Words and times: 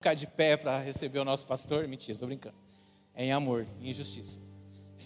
ficar 0.00 0.14
de 0.14 0.26
pé 0.26 0.56
para 0.56 0.78
receber 0.78 1.18
o 1.18 1.26
nosso 1.26 1.44
pastor? 1.44 1.86
Mentira, 1.86 2.18
tô 2.18 2.24
brincando. 2.24 2.54
É 3.14 3.26
em 3.26 3.32
amor, 3.32 3.66
em 3.82 3.92
justiça. 3.92 4.38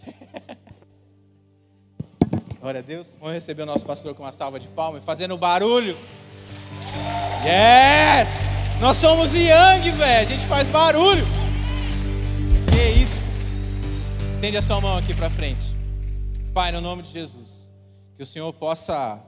Glória 2.61 2.79
a 2.79 2.83
Deus. 2.83 3.17
Vamos 3.19 3.35
receber 3.35 3.65
o 3.65 3.67
nosso 3.67 3.85
pastor 3.85 4.15
com 4.15 4.23
uma 4.23 4.33
salva 4.33 4.61
de 4.61 4.69
palmas, 4.69 5.03
fazendo 5.03 5.37
barulho. 5.37 5.97
Yes! 7.45 8.29
Nós 8.81 8.97
somos 8.97 9.35
Yang, 9.35 9.91
velho. 9.91 10.29
A 10.29 10.31
gente 10.31 10.47
faz 10.47 10.71
barulho. 10.71 11.25
Que 12.71 13.01
isso? 13.01 13.25
Estende 14.31 14.59
a 14.59 14.63
sua 14.63 14.81
mão 14.81 14.97
aqui 14.97 15.13
para 15.13 15.29
frente. 15.29 15.75
Pai, 16.55 16.71
no 16.71 16.81
nome 16.81 17.03
de 17.03 17.11
Jesus, 17.11 17.69
que 18.15 18.23
o 18.23 18.27
Senhor 18.27 18.53
possa 18.53 19.21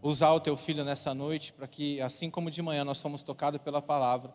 usar 0.00 0.32
o 0.32 0.40
teu 0.40 0.56
filho 0.56 0.86
nessa 0.86 1.12
noite 1.12 1.52
para 1.52 1.68
que, 1.68 2.00
assim 2.00 2.30
como 2.30 2.50
de 2.50 2.62
manhã 2.62 2.82
nós 2.82 3.02
fomos 3.02 3.22
tocados 3.22 3.60
pela 3.60 3.82
palavra, 3.82 4.32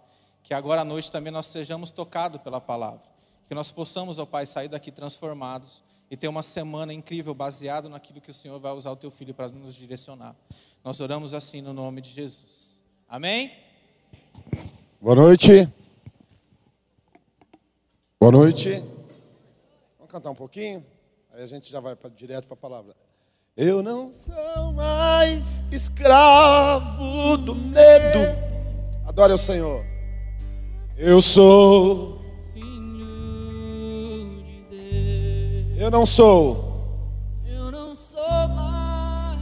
que 0.48 0.54
agora 0.54 0.80
à 0.80 0.86
noite 0.86 1.12
também 1.12 1.30
nós 1.30 1.46
sejamos 1.48 1.92
tocados 1.92 2.42
pela 2.42 2.62
palavra. 2.62 3.02
Que 3.50 3.54
nós 3.54 3.70
possamos, 3.70 4.18
ó 4.18 4.26
Pai, 4.26 4.46
sair 4.46 4.70
daqui 4.70 4.94
transformados 4.94 5.84
e 6.10 6.16
ter 6.16 6.30
uma 6.30 6.42
semana 6.42 6.94
incrível 6.94 7.34
baseado 7.34 7.90
naquilo 7.90 8.22
que 8.22 8.32
o 8.32 8.34
Senhor 8.34 8.58
vai 8.58 8.72
usar 8.72 8.92
o 8.92 8.96
teu 8.96 9.12
filho 9.12 9.34
para 9.34 9.50
nos 9.50 9.76
direcionar. 9.76 10.34
Nós 10.86 11.02
oramos 11.02 11.34
assim 11.34 11.60
no 11.60 11.74
nome 11.74 12.00
de 12.00 12.12
Jesus. 12.12 12.80
Amém? 13.10 13.52
Boa 15.02 15.16
noite. 15.16 15.68
Boa 18.18 18.32
noite. 18.32 18.70
Vamos 19.98 20.10
cantar 20.10 20.32
um 20.32 20.36
pouquinho? 20.36 20.86
Aí 21.34 21.44
a 21.44 21.48
gente 21.48 21.70
já 21.70 21.82
vai 21.82 21.94
pra, 21.94 22.10
direto 22.10 22.46
para 22.46 22.54
a 22.54 22.58
palavra. 22.58 22.96
Eu 23.58 23.84
não 23.84 24.10
sou 24.14 24.72
mais 24.72 25.62
escravo 25.74 27.36
do 27.36 27.54
medo. 27.54 28.20
Adore 29.06 29.34
o 29.34 29.38
Senhor. 29.38 29.97
Eu 31.00 31.22
sou 31.22 32.20
Filho 32.56 32.66
de 34.44 34.64
Deus. 34.68 35.80
Eu 35.80 35.92
não 35.92 36.08
sou. 36.08 36.82
Eu 37.46 37.72
não 37.72 37.96
sou 37.96 38.48
mais. 38.48 39.38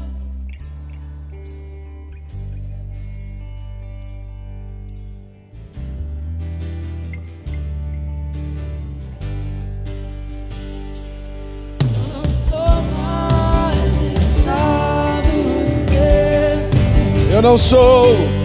Eu 11.82 12.08
não 12.14 12.26
sou 12.50 12.82
mais 12.98 13.94
escravo 14.12 15.40
do. 15.88 17.34
Eu 17.34 17.42
não 17.42 17.58
sou. 17.58 18.45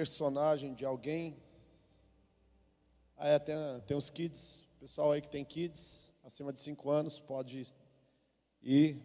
Personagem, 0.00 0.72
de 0.72 0.82
alguém. 0.82 1.36
É, 3.18 3.38
tem, 3.38 3.54
tem 3.86 3.94
os 3.94 4.08
kids, 4.08 4.66
pessoal 4.78 5.12
aí 5.12 5.20
que 5.20 5.28
tem 5.28 5.44
kids, 5.44 6.10
acima 6.24 6.54
de 6.54 6.60
5 6.60 6.90
anos, 6.90 7.20
pode 7.20 7.66
ir. 8.62 8.96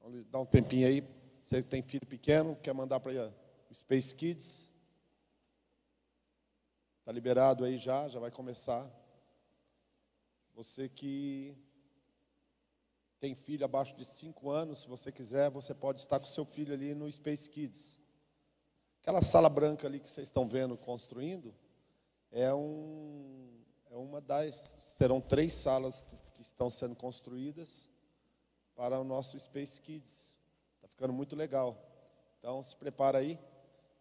Vamos 0.00 0.24
dar 0.26 0.40
um 0.40 0.44
tempinho 0.44 0.88
aí. 0.88 1.04
Você 1.40 1.62
que 1.62 1.68
tem 1.68 1.82
filho 1.82 2.04
pequeno, 2.04 2.56
quer 2.56 2.74
mandar 2.74 2.98
para 2.98 3.32
o 3.70 3.74
Space 3.74 4.12
Kids. 4.12 4.72
Está 6.98 7.12
liberado 7.12 7.64
aí 7.64 7.76
já, 7.76 8.08
já 8.08 8.18
vai 8.18 8.32
começar. 8.32 8.90
Você 10.52 10.88
que 10.88 11.56
tem 13.20 13.36
filho 13.36 13.64
abaixo 13.64 13.94
de 13.94 14.04
5 14.04 14.50
anos, 14.50 14.80
se 14.80 14.88
você 14.88 15.12
quiser, 15.12 15.48
você 15.48 15.72
pode 15.72 16.00
estar 16.00 16.18
com 16.18 16.26
seu 16.26 16.44
filho 16.44 16.74
ali 16.74 16.92
no 16.92 17.08
Space 17.12 17.48
Kids. 17.48 18.02
Aquela 19.04 19.20
sala 19.20 19.50
branca 19.50 19.86
ali 19.86 20.00
que 20.00 20.08
vocês 20.08 20.28
estão 20.28 20.48
vendo 20.48 20.78
construindo 20.78 21.54
é, 22.32 22.54
um, 22.54 23.50
é 23.90 23.96
uma 23.96 24.18
das. 24.18 24.78
Serão 24.80 25.20
três 25.20 25.52
salas 25.52 26.04
que 26.04 26.16
estão 26.40 26.70
sendo 26.70 26.96
construídas 26.96 27.90
para 28.74 28.98
o 28.98 29.04
nosso 29.04 29.38
Space 29.38 29.78
Kids. 29.78 30.34
Está 30.76 30.88
ficando 30.88 31.12
muito 31.12 31.36
legal. 31.36 31.76
Então 32.38 32.62
se 32.62 32.74
prepara 32.74 33.18
aí. 33.18 33.38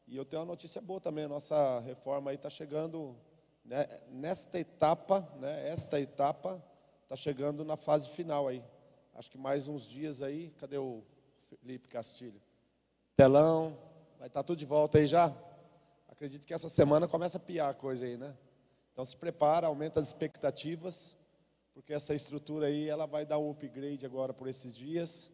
E 0.08 0.16
eu 0.16 0.24
tenho 0.24 0.42
uma 0.42 0.48
notícia 0.48 0.80
boa 0.80 1.02
também. 1.02 1.26
A 1.26 1.28
nossa 1.28 1.82
reforma 1.82 2.32
aí 2.32 2.38
está 2.38 2.50
chegando 2.50 3.14
né, 3.66 3.86
nesta 4.10 4.58
etapa, 4.58 5.20
né, 5.36 5.68
esta 5.68 6.00
etapa 6.00 6.64
está 7.04 7.18
chegando 7.18 7.66
na 7.66 7.76
fase 7.76 8.10
final 8.10 8.48
aí. 8.48 8.64
Acho 9.14 9.30
que 9.30 9.38
mais 9.38 9.68
uns 9.68 9.84
dias 9.84 10.22
aí. 10.22 10.52
Cadê 10.52 10.78
o 10.78 11.04
Felipe 11.60 11.90
Castilho? 11.90 12.42
Telão, 13.18 13.78
vai 14.24 14.30
estar 14.30 14.42
tudo 14.42 14.58
de 14.58 14.66
volta 14.66 15.00
aí 15.00 15.06
já? 15.06 15.36
Acredito 16.08 16.48
que 16.48 16.54
essa 16.54 16.70
semana 16.70 17.10
começa 17.10 17.36
a 17.36 17.42
piar 17.42 17.70
a 17.70 17.74
coisa 17.74 18.06
aí, 18.06 18.16
né? 18.16 18.34
Então 18.94 19.04
se 19.04 19.18
prepara, 19.18 19.68
aumenta 19.68 20.00
as 20.00 20.08
expectativas, 20.08 21.18
porque 21.74 21.94
essa 21.94 22.16
estrutura 22.16 22.68
aí 22.68 22.88
ela 22.88 23.06
vai 23.06 23.26
dar 23.26 23.38
um 23.38 23.52
upgrade 23.52 24.06
agora 24.06 24.34
por 24.34 24.48
esses 24.48 24.78
dias. 24.78 25.30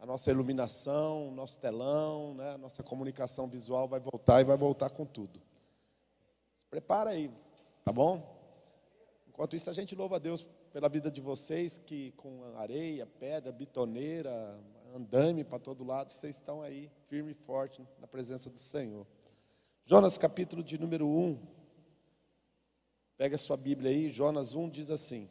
A 0.00 0.04
nossa 0.04 0.32
iluminação, 0.32 1.30
nosso 1.30 1.60
telão, 1.60 2.34
né, 2.34 2.54
a 2.54 2.58
nossa 2.58 2.82
comunicação 2.82 3.46
visual 3.46 3.86
vai 3.86 4.00
voltar 4.00 4.40
e 4.40 4.44
vai 4.44 4.56
voltar 4.56 4.90
com 4.90 5.06
tudo. 5.06 5.40
Se 6.56 6.66
prepara 6.66 7.10
aí, 7.10 7.30
tá 7.84 7.92
bom? 7.92 8.36
Enquanto 9.28 9.54
isso, 9.54 9.70
a 9.70 9.72
gente 9.72 9.94
louva 9.94 10.16
a 10.16 10.18
Deus 10.18 10.44
pela 10.72 10.88
vida 10.88 11.08
de 11.08 11.20
vocês, 11.20 11.78
que 11.78 12.10
com 12.16 12.56
areia, 12.56 13.06
pedra, 13.06 13.52
bitoneira, 13.52 14.58
andame 14.94 15.42
para 15.42 15.58
todo 15.58 15.82
lado, 15.82 16.10
vocês 16.10 16.36
estão 16.36 16.62
aí 16.62 16.88
firme 17.08 17.32
e 17.32 17.34
forte 17.34 17.84
na 17.98 18.06
presença 18.06 18.48
do 18.48 18.58
Senhor. 18.58 19.04
Jonas 19.84 20.16
capítulo 20.16 20.62
de 20.62 20.78
número 20.78 21.08
1. 21.08 21.36
Pega 23.16 23.34
a 23.34 23.38
sua 23.38 23.56
Bíblia 23.56 23.90
aí, 23.90 24.08
Jonas 24.08 24.54
1 24.54 24.70
diz 24.70 24.90
assim: 24.90 25.28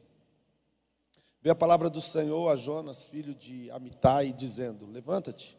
Veio 1.42 1.54
a 1.54 1.56
palavra 1.56 1.90
do 1.90 2.02
Senhor 2.02 2.50
a 2.50 2.58
Jonas, 2.58 3.06
filho 3.06 3.34
de 3.34 3.72
Amitai, 3.72 4.34
dizendo: 4.34 4.86
Levanta-te 4.86 5.58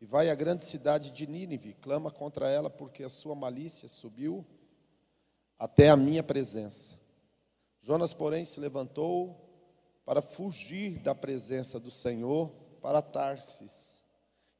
e 0.00 0.06
vai 0.06 0.30
à 0.30 0.34
grande 0.34 0.64
cidade 0.64 1.10
de 1.10 1.26
Nínive, 1.26 1.74
clama 1.74 2.10
contra 2.10 2.48
ela, 2.48 2.70
porque 2.70 3.04
a 3.04 3.08
sua 3.10 3.34
malícia 3.34 3.86
subiu 3.86 4.46
até 5.58 5.90
a 5.90 5.96
minha 5.96 6.22
presença. 6.22 6.98
Jonas, 7.82 8.14
porém, 8.14 8.46
se 8.46 8.58
levantou 8.58 9.38
para 10.06 10.22
fugir 10.22 10.98
da 10.98 11.14
presença 11.14 11.78
do 11.78 11.90
Senhor 11.90 12.61
para 12.82 13.00
Tarsis. 13.00 14.04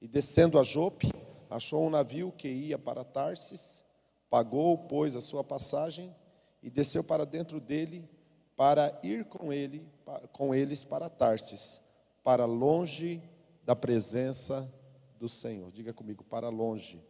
E 0.00 0.06
descendo 0.06 0.58
a 0.58 0.62
Jope, 0.62 1.12
achou 1.50 1.84
um 1.84 1.90
navio 1.90 2.32
que 2.32 2.48
ia 2.48 2.78
para 2.78 3.04
Tarsis, 3.04 3.84
pagou, 4.30 4.78
pois, 4.78 5.16
a 5.16 5.20
sua 5.20 5.44
passagem 5.44 6.14
e 6.62 6.70
desceu 6.70 7.02
para 7.02 7.26
dentro 7.26 7.60
dele 7.60 8.08
para 8.56 8.98
ir 9.02 9.24
com 9.24 9.52
ele, 9.52 9.86
com 10.32 10.54
eles 10.54 10.84
para 10.84 11.10
Tarsis, 11.10 11.80
para 12.22 12.44
longe 12.44 13.20
da 13.64 13.74
presença 13.74 14.72
do 15.18 15.28
Senhor. 15.28 15.70
Diga 15.72 15.92
comigo, 15.92 16.24
para 16.24 16.48
longe. 16.48 17.02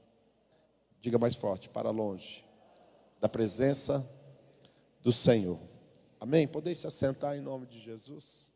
Diga 1.00 1.18
mais 1.18 1.34
forte, 1.34 1.68
para 1.68 1.90
longe 1.90 2.44
da 3.20 3.28
presença 3.28 4.06
do 5.00 5.12
Senhor. 5.12 5.58
Amém? 6.18 6.46
Podem 6.46 6.74
se 6.74 6.86
assentar 6.86 7.36
em 7.36 7.40
nome 7.40 7.66
de 7.66 7.80
Jesus? 7.80 8.51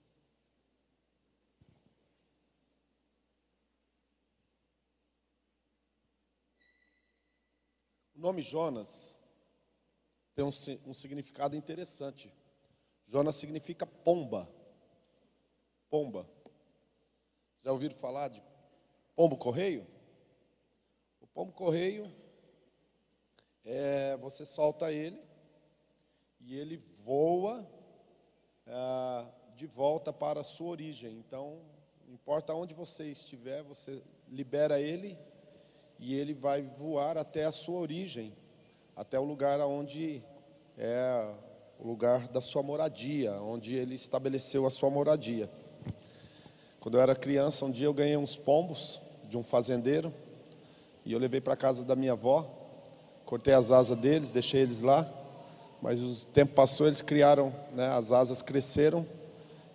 Nome 8.26 8.42
Jonas 8.42 9.16
tem 10.34 10.44
um, 10.44 10.50
um 10.84 10.92
significado 10.92 11.54
interessante. 11.54 12.34
Jonas 13.04 13.36
significa 13.36 13.86
pomba. 13.86 14.50
Pomba. 15.88 16.28
Já 17.62 17.70
ouviram 17.70 17.94
falar 17.94 18.28
de 18.28 18.42
pombo 19.14 19.36
correio? 19.36 19.86
O 21.20 21.26
pombo 21.28 21.52
correio 21.52 22.12
é 23.64 24.16
você 24.16 24.44
solta 24.44 24.90
ele 24.90 25.22
e 26.40 26.58
ele 26.58 26.78
voa 27.04 27.64
ah, 28.66 29.30
de 29.54 29.68
volta 29.68 30.12
para 30.12 30.40
a 30.40 30.44
sua 30.44 30.66
origem. 30.66 31.16
Então, 31.16 31.62
não 32.04 32.14
importa 32.14 32.52
onde 32.54 32.74
você 32.74 33.08
estiver, 33.08 33.62
você 33.62 34.02
libera 34.28 34.80
ele 34.80 35.16
e 35.98 36.14
ele 36.14 36.34
vai 36.34 36.62
voar 36.62 37.16
até 37.16 37.44
a 37.44 37.52
sua 37.52 37.78
origem, 37.80 38.32
até 38.94 39.18
o 39.18 39.24
lugar 39.24 39.60
onde 39.60 40.22
é 40.78 41.28
o 41.78 41.86
lugar 41.86 42.28
da 42.28 42.40
sua 42.40 42.62
moradia, 42.62 43.32
onde 43.40 43.74
ele 43.74 43.94
estabeleceu 43.94 44.66
a 44.66 44.70
sua 44.70 44.90
moradia. 44.90 45.50
Quando 46.80 46.96
eu 46.96 47.00
era 47.00 47.14
criança, 47.14 47.64
um 47.64 47.70
dia 47.70 47.86
eu 47.86 47.94
ganhei 47.94 48.16
uns 48.16 48.36
pombos 48.36 49.00
de 49.28 49.36
um 49.36 49.42
fazendeiro 49.42 50.12
e 51.04 51.12
eu 51.12 51.18
levei 51.18 51.40
para 51.40 51.56
casa 51.56 51.84
da 51.84 51.96
minha 51.96 52.12
avó, 52.12 52.48
cortei 53.24 53.54
as 53.54 53.72
asas 53.72 53.98
deles, 53.98 54.30
deixei 54.30 54.62
eles 54.62 54.80
lá, 54.80 55.08
mas 55.82 56.00
o 56.00 56.26
tempo 56.26 56.54
passou, 56.54 56.86
eles 56.86 57.02
criaram, 57.02 57.52
né, 57.72 57.88
as 57.88 58.12
asas 58.12 58.40
cresceram 58.40 59.06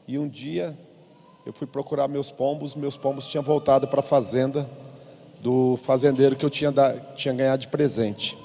e 0.08 0.18
um 0.18 0.28
dia 0.28 0.78
eu 1.46 1.54
fui 1.54 1.68
procurar 1.68 2.08
meus 2.08 2.32
pombos, 2.32 2.76
meus 2.76 2.96
pombos 2.96 3.28
tinham 3.28 3.44
voltado 3.44 3.88
para 3.88 4.00
a 4.00 4.04
fazenda 4.04 4.68
do 5.42 5.78
fazendeiro 5.84 6.36
que 6.36 6.46
eu 6.46 6.50
tinha, 6.50 6.72
da- 6.72 6.94
tinha 7.16 7.34
ganhado 7.34 7.62
de 7.62 7.68
presente. 7.68 8.38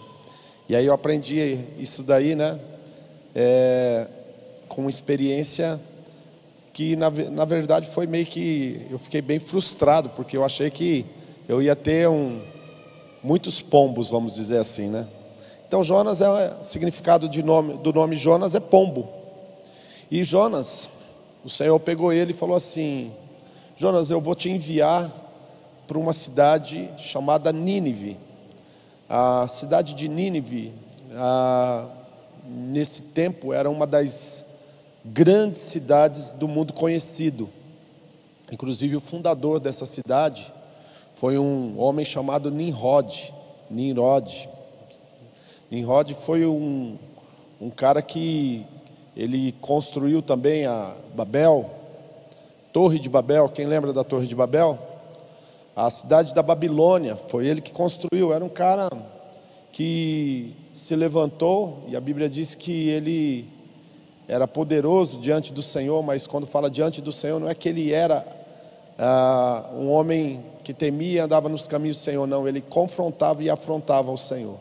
E 0.69 0.75
aí 0.75 0.87
eu 0.87 0.95
aprendi 0.95 1.59
isso 1.79 2.03
daí, 2.03 2.35
né? 2.35 2.59
é, 3.39 4.07
com 4.67 4.89
experiência 4.89 5.79
que 6.73 6.97
na, 6.97 7.11
na 7.11 7.45
verdade 7.45 7.87
foi 7.91 8.07
meio 8.07 8.25
que 8.25 8.87
eu 8.91 8.99
fiquei 8.99 9.21
bem 9.21 9.39
frustrado 9.39 10.09
porque 10.17 10.37
eu 10.39 10.43
achei 10.45 10.71
que 10.71 11.05
eu 11.47 11.61
ia 11.63 11.77
ter 11.77 12.09
um, 12.09 12.41
muitos 13.23 13.61
pombos, 13.61 14.09
vamos 14.09 14.35
dizer 14.35 14.57
assim, 14.57 14.89
né? 14.89 15.07
Então 15.69 15.83
Jonas 15.83 16.23
é 16.23 16.55
significado 16.63 17.29
de 17.29 17.43
nome, 17.43 17.75
do 17.75 17.93
nome 17.93 18.17
Jonas 18.17 18.55
é 18.55 18.61
pombo. 18.61 19.07
E 20.11 20.25
Jonas, 20.25 20.89
o 21.45 21.51
Senhor 21.51 21.79
pegou 21.81 22.13
ele 22.13 22.31
e 22.31 22.35
falou 22.35 22.57
assim: 22.57 23.11
Jonas, 23.77 24.11
eu 24.11 24.21
vou 24.21 24.35
te 24.35 24.49
enviar 24.49 25.11
para 25.87 25.99
uma 25.99 26.13
cidade 26.13 26.91
chamada 26.99 27.53
Nínive. 27.53 28.17
A 29.09 29.47
cidade 29.49 29.95
de 29.95 30.09
Nínive, 30.09 30.73
ah, 31.15 31.87
nesse 32.45 33.03
tempo, 33.03 33.53
era 33.53 33.71
uma 33.71 33.87
das 33.87 34.47
grandes 35.05 35.61
cidades 35.61 36.33
do 36.33 36.49
mundo 36.49 36.73
conhecido. 36.73 37.49
Inclusive, 38.51 38.97
o 38.97 39.01
fundador 39.01 39.61
dessa 39.61 39.87
cidade 39.87 40.53
foi 41.15 41.39
um 41.39 41.79
homem 41.79 42.05
chamado 42.05 42.51
Nimrod. 42.51 43.33
Nimrod. 43.71 44.49
Nimrod 45.71 46.15
foi 46.15 46.45
um, 46.47 46.97
um 47.61 47.71
cara 47.71 48.03
que 48.03 48.65
ele 49.17 49.53
construiu 49.61 50.21
também 50.21 50.67
a 50.67 50.95
Babel, 51.15 51.71
Torre 52.73 52.99
de 52.99 53.09
Babel. 53.09 53.49
Quem 53.49 53.67
lembra 53.67 53.93
da 53.93 54.05
Torre 54.05 54.27
de 54.27 54.35
Babel? 54.35 54.79
A 55.77 55.91
cidade 55.91 56.33
da 56.33 56.43
Babilônia, 56.43 57.17
foi 57.17 57.47
ele 57.47 57.61
que 57.61 57.71
construiu. 57.71 58.33
Era 58.33 58.43
um 58.43 58.49
cara 58.49 58.89
que 59.71 60.55
se 60.73 60.97
levantou, 60.97 61.85
e 61.87 61.95
a 61.95 62.01
Bíblia 62.01 62.31
diz 62.31 62.55
que 62.55 62.89
ele 62.89 63.47
era 64.27 64.49
poderoso 64.49 65.21
diante 65.21 65.53
do 65.53 65.63
Senhor, 65.63 66.03
mas 66.03 66.27
quando 66.27 66.47
fala 66.47 66.71
diante 66.71 67.03
do 67.03 67.13
Senhor, 67.13 67.39
não 67.39 67.47
é 67.47 67.55
que 67.55 67.69
ele 67.69 67.93
era 67.93 68.27
ah, 68.99 69.69
um 69.75 69.91
homem 69.91 70.43
que 70.65 70.73
temia 70.73 71.13
e 71.13 71.19
andava 71.19 71.47
nos 71.47 71.69
caminhos 71.69 71.99
do 71.99 72.05
Senhor, 72.05 72.27
não, 72.27 72.49
ele 72.49 72.63
confrontava 72.63 73.43
e 73.43 73.51
afrontava 73.51 74.11
o 74.11 74.17
Senhor. 74.17 74.57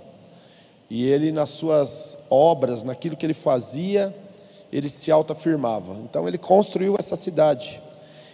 E 0.89 1.05
ele, 1.05 1.31
nas 1.31 1.49
suas 1.49 2.17
obras, 2.29 2.83
naquilo 2.83 3.15
que 3.15 3.25
ele 3.25 3.33
fazia, 3.33 4.13
ele 4.69 4.89
se 4.89 5.09
autoafirmava. 5.11 5.95
Então, 6.03 6.27
ele 6.27 6.37
construiu 6.37 6.97
essa 6.99 7.15
cidade. 7.15 7.79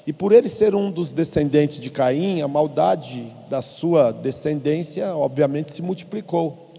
E 0.06 0.12
por 0.12 0.32
ele 0.32 0.50
ser 0.50 0.74
um 0.74 0.90
dos 0.90 1.12
descendentes 1.12 1.80
de 1.80 1.90
Caim, 1.90 2.42
a 2.42 2.48
maldade 2.48 3.32
da 3.50 3.62
sua 3.62 4.12
descendência, 4.12 5.16
obviamente, 5.16 5.72
se 5.72 5.82
multiplicou. 5.82 6.72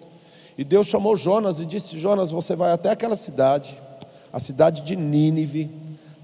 E 0.59 0.65
Deus 0.65 0.87
chamou 0.87 1.17
Jonas 1.17 1.61
e 1.61 1.67
disse: 1.67 1.99
Jonas, 1.99 2.31
você 2.31 2.57
vai 2.57 2.73
até 2.73 2.91
aquela 2.91 3.17
cidade, 3.17 3.77
a 4.33 4.41
cidade 4.41 4.83
de 4.83 4.97
Nínive, 4.97 5.71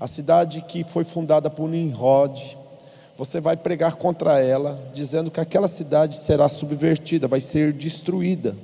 a 0.01 0.09
cidade 0.09 0.61
que 0.63 0.83
foi 0.83 1.05
fundada 1.05 1.49
por 1.49 1.69
Nimrod. 1.69 2.57
Você 3.17 3.41
vai 3.41 3.57
pregar 3.57 3.97
contra 3.97 4.41
ela, 4.41 4.81
dizendo 4.95 5.31
que 5.31 5.41
aquela 5.41 5.67
cidade 5.67 6.17
será 6.17 6.49
subvertida, 6.49 7.27
vai 7.27 7.41
ser 7.41 7.73
destruída. 7.73 8.55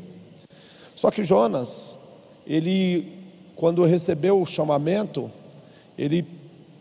Só 0.95 1.11
que 1.11 1.25
Jonas, 1.25 1.99
ele, 2.47 3.13
quando 3.57 3.85
recebeu 3.85 4.41
o 4.41 4.47
chamamento, 4.47 5.29
ele 5.99 6.25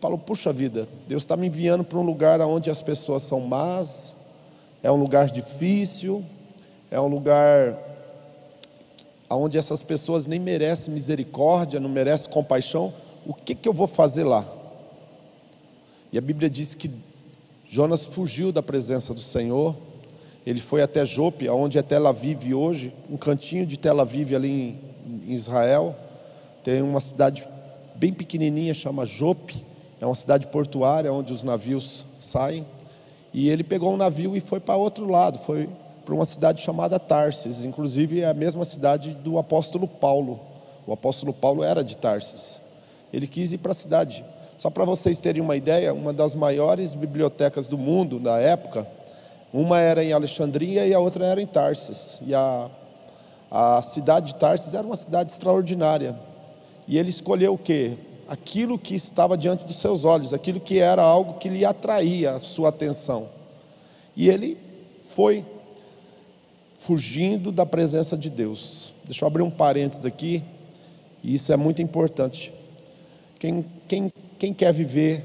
falou: 0.04 0.18
Puxa 0.18 0.52
vida, 0.52 0.86
Deus 1.08 1.22
está 1.22 1.34
me 1.34 1.46
enviando 1.46 1.82
para 1.82 1.98
um 1.98 2.02
lugar 2.02 2.38
onde 2.42 2.70
as 2.70 2.82
pessoas 2.82 3.22
são 3.22 3.40
más, 3.40 4.14
é 4.82 4.92
um 4.92 4.96
lugar 4.96 5.30
difícil, 5.30 6.22
é 6.90 7.00
um 7.00 7.06
lugar 7.06 7.74
onde 9.30 9.56
essas 9.56 9.82
pessoas 9.82 10.26
nem 10.26 10.38
merecem 10.38 10.92
misericórdia, 10.92 11.80
não 11.80 11.88
merecem 11.88 12.30
compaixão. 12.30 12.92
O 13.24 13.32
que, 13.32 13.54
que 13.54 13.66
eu 13.66 13.72
vou 13.72 13.86
fazer 13.86 14.24
lá? 14.24 14.44
E 16.12 16.18
a 16.18 16.20
Bíblia 16.20 16.50
diz 16.50 16.74
que 16.74 16.90
Jonas 17.66 18.04
fugiu 18.04 18.52
da 18.52 18.62
presença 18.62 19.14
do 19.14 19.20
Senhor. 19.20 19.74
Ele 20.44 20.60
foi 20.60 20.82
até 20.82 21.02
Jope, 21.06 21.48
onde 21.48 21.78
é 21.78 21.82
Tel 21.82 22.06
Aviv 22.06 22.52
hoje, 22.52 22.92
um 23.10 23.16
cantinho 23.16 23.66
de 23.66 23.78
Tel 23.78 23.98
Aviv 23.98 24.34
ali 24.34 24.78
em, 25.26 25.32
Israel. 25.32 25.96
Tem 26.62 26.82
uma 26.82 27.00
cidade 27.00 27.48
bem 27.94 28.12
pequenininha, 28.12 28.74
chama 28.74 29.06
Jope. 29.06 29.64
É 30.00 30.06
uma 30.06 30.14
cidade 30.14 30.46
portuária 30.48 31.12
onde 31.12 31.32
os 31.32 31.42
navios 31.42 32.04
saem. 32.20 32.64
E 33.32 33.48
ele 33.48 33.64
pegou 33.64 33.92
um 33.92 33.96
navio 33.96 34.36
e 34.36 34.40
foi 34.40 34.60
para 34.60 34.76
outro 34.76 35.10
lado, 35.10 35.38
foi 35.40 35.68
para 36.04 36.14
uma 36.14 36.24
cidade 36.24 36.62
chamada 36.62 36.98
Tarsis. 36.98 37.64
Inclusive 37.64 38.20
é 38.20 38.26
a 38.28 38.34
mesma 38.34 38.64
cidade 38.64 39.14
do 39.14 39.38
apóstolo 39.38 39.88
Paulo. 39.88 40.40
O 40.86 40.92
apóstolo 40.92 41.32
Paulo 41.32 41.62
era 41.64 41.82
de 41.82 41.96
Tarsis. 41.96 42.60
Ele 43.12 43.26
quis 43.26 43.52
ir 43.52 43.58
para 43.58 43.72
a 43.72 43.74
cidade. 43.74 44.24
Só 44.58 44.70
para 44.70 44.84
vocês 44.84 45.18
terem 45.18 45.42
uma 45.42 45.56
ideia, 45.56 45.92
uma 45.92 46.12
das 46.12 46.34
maiores 46.34 46.94
bibliotecas 46.94 47.66
do 47.66 47.76
mundo 47.76 48.20
na 48.20 48.38
época, 48.38 48.86
uma 49.52 49.80
era 49.80 50.02
em 50.04 50.12
Alexandria 50.12 50.86
e 50.86 50.92
a 50.92 50.98
outra 50.98 51.26
era 51.26 51.40
em 51.40 51.46
Tarsis. 51.46 52.20
E 52.26 52.34
a, 52.34 52.68
a 53.50 53.82
cidade 53.82 54.32
de 54.32 54.34
Tarsis 54.34 54.74
era 54.74 54.86
uma 54.86 54.96
cidade 54.96 55.32
extraordinária. 55.32 56.14
E 56.86 56.98
ele 56.98 57.08
escolheu 57.08 57.54
o 57.54 57.58
quê? 57.58 57.96
Aquilo 58.26 58.78
que 58.78 58.94
estava 58.94 59.36
diante 59.36 59.64
dos 59.64 59.76
seus 59.76 60.04
olhos, 60.04 60.32
aquilo 60.32 60.60
que 60.60 60.78
era 60.78 61.02
algo 61.02 61.38
que 61.38 61.48
lhe 61.48 61.64
atraía 61.64 62.32
a 62.32 62.40
sua 62.40 62.70
atenção. 62.70 63.28
E 64.16 64.28
ele 64.28 64.56
foi 65.08 65.44
fugindo 66.78 67.50
da 67.50 67.64
presença 67.64 68.16
de 68.16 68.28
Deus. 68.28 68.92
Deixa 69.04 69.24
eu 69.24 69.26
abrir 69.26 69.42
um 69.42 69.50
parênteses 69.50 70.04
aqui, 70.04 70.42
e 71.22 71.34
isso 71.34 71.52
é 71.52 71.56
muito 71.56 71.80
importante. 71.80 72.52
Quem, 73.38 73.64
quem, 73.88 74.12
quem 74.38 74.52
quer 74.52 74.72
viver 74.72 75.24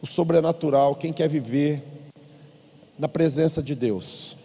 o 0.00 0.06
sobrenatural, 0.06 0.94
quem 0.94 1.12
quer 1.12 1.28
viver 1.28 1.82
na 2.98 3.08
presença 3.08 3.62
de 3.62 3.74
Deus? 3.74 4.36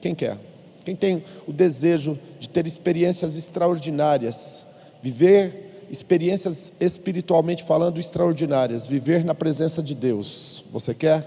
Quem 0.00 0.14
quer? 0.14 0.38
Quem 0.84 0.96
tem 0.96 1.22
o 1.46 1.52
desejo 1.52 2.18
de 2.38 2.48
ter 2.48 2.66
experiências 2.66 3.36
extraordinárias, 3.36 4.66
viver 5.02 5.69
experiências 5.90 6.72
espiritualmente 6.80 7.64
falando 7.64 7.98
extraordinárias, 7.98 8.86
viver 8.86 9.24
na 9.24 9.34
presença 9.34 9.82
de 9.82 9.94
Deus. 9.94 10.64
Você 10.72 10.94
quer? 10.94 11.26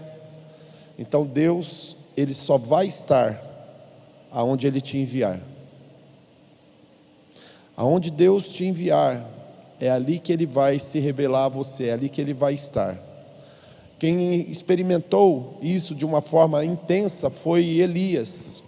Então 0.98 1.26
Deus, 1.26 1.98
ele 2.16 2.34
só 2.34 2.58
vai 2.58 2.88
estar 2.88 3.40
aonde 4.32 4.66
ele 4.66 4.80
te 4.80 4.98
enviar. 4.98 5.40
Aonde 7.76 8.10
Deus 8.10 8.50
te 8.50 8.66
enviar 8.66 9.30
é 9.80 9.90
ali 9.90 10.20
que 10.20 10.32
ele 10.32 10.46
vai 10.46 10.80
se 10.80 11.00
revelar 11.00 11.46
a 11.46 11.50
você, 11.50 11.86
é 11.86 11.94
ali 11.94 12.08
que 12.08 12.22
ele 12.22 12.34
vai 12.34 12.54
estar. 12.54 12.98
Quem 14.00 14.50
experimentou 14.50 15.58
isso 15.62 15.96
de 15.96 16.06
uma 16.06 16.22
forma 16.22 16.64
intensa 16.66 17.30
foi 17.30 17.66
Elias. 17.80 18.62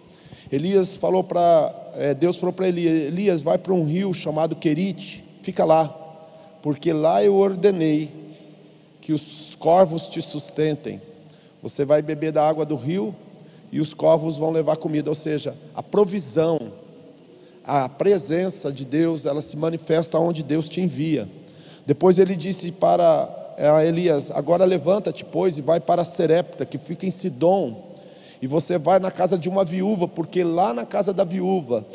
Elias 0.51 0.95
falou 0.95 1.23
para 1.23 1.73
Deus 2.19 2.37
falou 2.37 2.53
para 2.53 2.67
Elias: 2.67 3.01
Elias, 3.01 3.41
vai 3.41 3.57
para 3.57 3.73
um 3.73 3.83
rio 3.83 4.13
chamado 4.13 4.55
Querite, 4.55 5.25
fica 5.45 5.63
lá, 5.63 5.95
porque 6.63 6.91
lá 6.91 7.23
eu 7.23 7.35
ordenei 7.35 8.11
que 8.99 9.13
os 9.13 9.55
corvos 9.59 10.07
te 10.07 10.19
sustentem. 10.19 10.99
Você 11.61 11.85
vai 11.85 12.01
beber 12.01 12.31
da 12.31 12.47
água 12.47 12.65
do 12.65 12.75
rio 12.75 13.13
e 13.71 13.79
os 13.79 13.93
corvos 13.93 14.39
vão 14.39 14.49
levar 14.49 14.75
comida, 14.77 15.07
ou 15.07 15.15
seja, 15.15 15.55
a 15.75 15.83
provisão, 15.83 16.59
a 17.63 17.87
presença 17.87 18.71
de 18.71 18.83
Deus, 18.83 19.27
ela 19.27 19.39
se 19.39 19.55
manifesta 19.55 20.17
onde 20.17 20.41
Deus 20.41 20.67
te 20.67 20.81
envia. 20.81 21.29
Depois 21.85 22.17
ele 22.17 22.35
disse 22.35 22.71
para 22.71 23.29
eh, 23.55 23.87
Elias: 23.87 24.31
Agora 24.31 24.65
levanta-te, 24.65 25.23
pois, 25.23 25.59
e 25.59 25.61
vai 25.61 25.79
para 25.79 26.03
Serepta, 26.03 26.65
que 26.65 26.79
fica 26.79 27.05
em 27.05 27.11
Sidom, 27.11 27.83
e 28.41 28.47
você 28.47 28.79
vai 28.79 28.97
na 28.97 29.11
casa 29.11 29.37
de 29.37 29.47
uma 29.47 29.63
viúva, 29.63 30.07
porque 30.07 30.43
lá 30.43 30.73
na 30.73 30.85
casa 30.85 31.13
da 31.13 31.23
viúva 31.23 31.85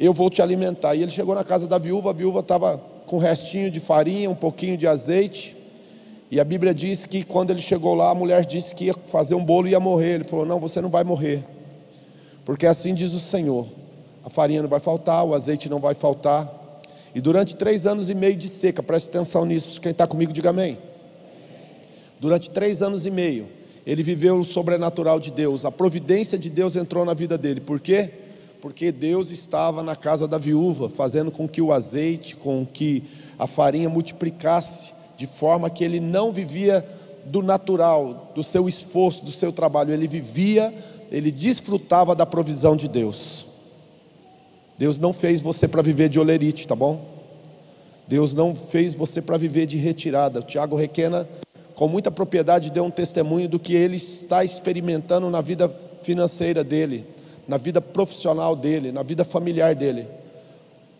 eu 0.00 0.14
vou 0.14 0.30
te 0.30 0.40
alimentar. 0.40 0.94
E 0.94 1.02
ele 1.02 1.10
chegou 1.10 1.34
na 1.34 1.44
casa 1.44 1.68
da 1.68 1.76
viúva, 1.76 2.08
a 2.08 2.12
viúva 2.14 2.40
estava 2.40 2.80
com 3.06 3.18
restinho 3.18 3.70
de 3.70 3.78
farinha, 3.78 4.30
um 4.30 4.34
pouquinho 4.34 4.76
de 4.76 4.86
azeite. 4.86 5.54
E 6.30 6.40
a 6.40 6.44
Bíblia 6.44 6.72
diz 6.72 7.04
que 7.04 7.22
quando 7.22 7.50
ele 7.50 7.60
chegou 7.60 7.94
lá, 7.94 8.10
a 8.10 8.14
mulher 8.14 8.46
disse 8.46 8.74
que 8.74 8.86
ia 8.86 8.94
fazer 8.94 9.34
um 9.34 9.44
bolo 9.44 9.68
e 9.68 9.72
ia 9.72 9.80
morrer. 9.80 10.14
Ele 10.14 10.24
falou: 10.24 10.46
Não, 10.46 10.58
você 10.58 10.80
não 10.80 10.88
vai 10.88 11.04
morrer, 11.04 11.44
porque 12.46 12.66
assim 12.66 12.94
diz 12.94 13.12
o 13.12 13.20
Senhor: 13.20 13.66
a 14.24 14.30
farinha 14.30 14.62
não 14.62 14.68
vai 14.68 14.80
faltar, 14.80 15.22
o 15.24 15.34
azeite 15.34 15.68
não 15.68 15.80
vai 15.80 15.94
faltar. 15.94 16.48
E 17.14 17.20
durante 17.20 17.56
três 17.56 17.86
anos 17.86 18.08
e 18.08 18.14
meio 18.14 18.36
de 18.36 18.48
seca, 18.48 18.82
preste 18.82 19.08
atenção 19.08 19.44
nisso, 19.44 19.80
quem 19.80 19.90
está 19.90 20.06
comigo, 20.06 20.32
diga 20.32 20.50
amém. 20.50 20.78
Durante 22.20 22.48
três 22.48 22.80
anos 22.80 23.04
e 23.04 23.10
meio, 23.10 23.48
ele 23.84 24.02
viveu 24.02 24.38
o 24.38 24.44
sobrenatural 24.44 25.18
de 25.18 25.30
Deus, 25.30 25.64
a 25.64 25.72
providência 25.72 26.38
de 26.38 26.48
Deus 26.48 26.76
entrou 26.76 27.04
na 27.04 27.12
vida 27.12 27.36
dele, 27.36 27.60
por 27.60 27.80
quê? 27.80 28.10
Porque 28.60 28.92
Deus 28.92 29.30
estava 29.30 29.82
na 29.82 29.96
casa 29.96 30.28
da 30.28 30.38
viúva, 30.38 30.88
fazendo 30.88 31.30
com 31.30 31.48
que 31.48 31.62
o 31.62 31.72
azeite, 31.72 32.36
com 32.36 32.66
que 32.66 33.02
a 33.38 33.46
farinha 33.46 33.88
multiplicasse 33.88 34.92
de 35.16 35.26
forma 35.26 35.70
que 35.70 35.84
ele 35.84 36.00
não 36.00 36.32
vivia 36.32 36.84
do 37.24 37.42
natural, 37.42 38.32
do 38.34 38.42
seu 38.42 38.68
esforço, 38.68 39.24
do 39.24 39.30
seu 39.30 39.52
trabalho, 39.52 39.92
ele 39.92 40.06
vivia, 40.06 40.72
ele 41.10 41.30
desfrutava 41.30 42.14
da 42.14 42.24
provisão 42.24 42.76
de 42.76 42.88
Deus. 42.88 43.46
Deus 44.78 44.98
não 44.98 45.12
fez 45.12 45.40
você 45.40 45.68
para 45.68 45.82
viver 45.82 46.08
de 46.08 46.18
olerite, 46.18 46.66
tá 46.66 46.74
bom? 46.74 47.04
Deus 48.08 48.32
não 48.32 48.54
fez 48.54 48.94
você 48.94 49.20
para 49.20 49.36
viver 49.36 49.66
de 49.66 49.76
retirada. 49.76 50.40
O 50.40 50.42
Tiago 50.42 50.74
Requena, 50.74 51.28
com 51.74 51.86
muita 51.86 52.10
propriedade, 52.10 52.70
deu 52.70 52.84
um 52.84 52.90
testemunho 52.90 53.48
do 53.48 53.58
que 53.58 53.74
ele 53.74 53.96
está 53.96 54.42
experimentando 54.42 55.28
na 55.30 55.40
vida 55.40 55.68
financeira 56.02 56.64
dele, 56.64 57.04
na 57.50 57.56
vida 57.56 57.80
profissional 57.80 58.54
dele, 58.54 58.92
na 58.92 59.02
vida 59.02 59.24
familiar 59.24 59.74
dele. 59.74 60.06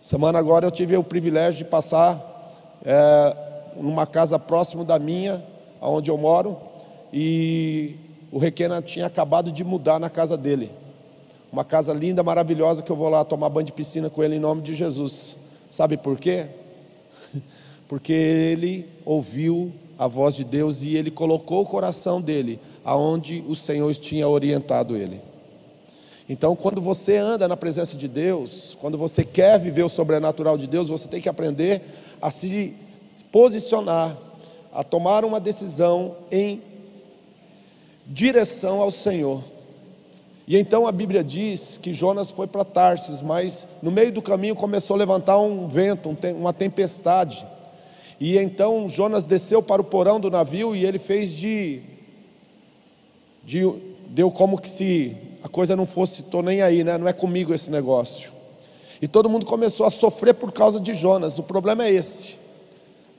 Semana 0.02 0.36
agora 0.36 0.66
eu 0.66 0.70
tive 0.72 0.96
o 0.96 1.04
privilégio 1.04 1.58
de 1.58 1.70
passar 1.70 2.20
é, 2.84 3.36
numa 3.76 4.04
casa 4.04 4.36
próximo 4.36 4.84
da 4.84 4.98
minha, 4.98 5.40
onde 5.80 6.10
eu 6.10 6.18
moro, 6.18 6.56
e 7.12 7.94
o 8.32 8.38
Requena 8.38 8.82
tinha 8.82 9.06
acabado 9.06 9.52
de 9.52 9.62
mudar 9.62 10.00
na 10.00 10.10
casa 10.10 10.36
dele. 10.36 10.72
Uma 11.52 11.64
casa 11.64 11.92
linda, 11.92 12.20
maravilhosa, 12.20 12.82
que 12.82 12.90
eu 12.90 12.96
vou 12.96 13.08
lá 13.08 13.24
tomar 13.24 13.48
banho 13.48 13.66
de 13.66 13.72
piscina 13.72 14.10
com 14.10 14.20
ele 14.20 14.34
em 14.34 14.40
nome 14.40 14.60
de 14.60 14.74
Jesus. 14.74 15.36
Sabe 15.70 15.96
por 15.96 16.18
quê? 16.18 16.48
Porque 17.86 18.12
ele 18.12 18.88
ouviu 19.04 19.72
a 19.96 20.08
voz 20.08 20.34
de 20.34 20.42
Deus 20.42 20.82
e 20.82 20.96
ele 20.96 21.12
colocou 21.12 21.62
o 21.62 21.66
coração 21.66 22.20
dele 22.20 22.58
aonde 22.84 23.44
o 23.46 23.54
Senhor 23.54 23.94
tinha 23.94 24.26
orientado 24.26 24.96
ele. 24.96 25.29
Então, 26.32 26.54
quando 26.54 26.80
você 26.80 27.16
anda 27.16 27.48
na 27.48 27.56
presença 27.56 27.96
de 27.96 28.06
Deus, 28.06 28.78
quando 28.80 28.96
você 28.96 29.24
quer 29.24 29.58
viver 29.58 29.82
o 29.82 29.88
sobrenatural 29.88 30.56
de 30.56 30.68
Deus, 30.68 30.88
você 30.88 31.08
tem 31.08 31.20
que 31.20 31.28
aprender 31.28 31.82
a 32.22 32.30
se 32.30 32.72
posicionar, 33.32 34.16
a 34.72 34.84
tomar 34.84 35.24
uma 35.24 35.40
decisão 35.40 36.14
em 36.30 36.62
direção 38.06 38.80
ao 38.80 38.92
Senhor. 38.92 39.42
E 40.46 40.56
então 40.56 40.86
a 40.86 40.92
Bíblia 40.92 41.24
diz 41.24 41.76
que 41.82 41.92
Jonas 41.92 42.30
foi 42.30 42.46
para 42.46 42.64
Tarsis, 42.64 43.20
mas 43.22 43.66
no 43.82 43.90
meio 43.90 44.12
do 44.12 44.22
caminho 44.22 44.54
começou 44.54 44.94
a 44.94 44.98
levantar 45.00 45.36
um 45.40 45.66
vento, 45.66 46.16
uma 46.36 46.52
tempestade. 46.52 47.44
E 48.20 48.38
então 48.38 48.88
Jonas 48.88 49.26
desceu 49.26 49.60
para 49.60 49.82
o 49.82 49.84
porão 49.84 50.20
do 50.20 50.30
navio 50.30 50.76
e 50.76 50.86
ele 50.86 51.00
fez 51.00 51.32
de, 51.32 51.82
de 53.42 53.62
deu 54.06 54.30
como 54.30 54.56
que 54.56 54.68
se 54.68 55.28
a 55.42 55.48
coisa 55.48 55.74
não 55.74 55.86
fosse, 55.86 56.22
estou 56.22 56.42
nem 56.42 56.62
aí, 56.62 56.84
né? 56.84 56.98
não 56.98 57.08
é 57.08 57.12
comigo 57.12 57.54
esse 57.54 57.70
negócio. 57.70 58.30
E 59.00 59.08
todo 59.08 59.30
mundo 59.30 59.46
começou 59.46 59.86
a 59.86 59.90
sofrer 59.90 60.34
por 60.34 60.52
causa 60.52 60.78
de 60.78 60.92
Jonas. 60.92 61.38
O 61.38 61.42
problema 61.42 61.84
é 61.84 61.92
esse. 61.92 62.36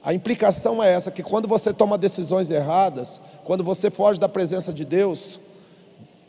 A 0.03 0.13
implicação 0.13 0.81
é 0.81 0.91
essa: 0.91 1.09
que 1.09 1.23
quando 1.23 1.47
você 1.47 1.73
toma 1.73 1.97
decisões 1.97 2.51
erradas, 2.51 3.19
quando 3.43 3.63
você 3.63 3.89
foge 3.89 4.19
da 4.19 4.29
presença 4.29 4.71
de 4.71 4.85
Deus, 4.85 5.39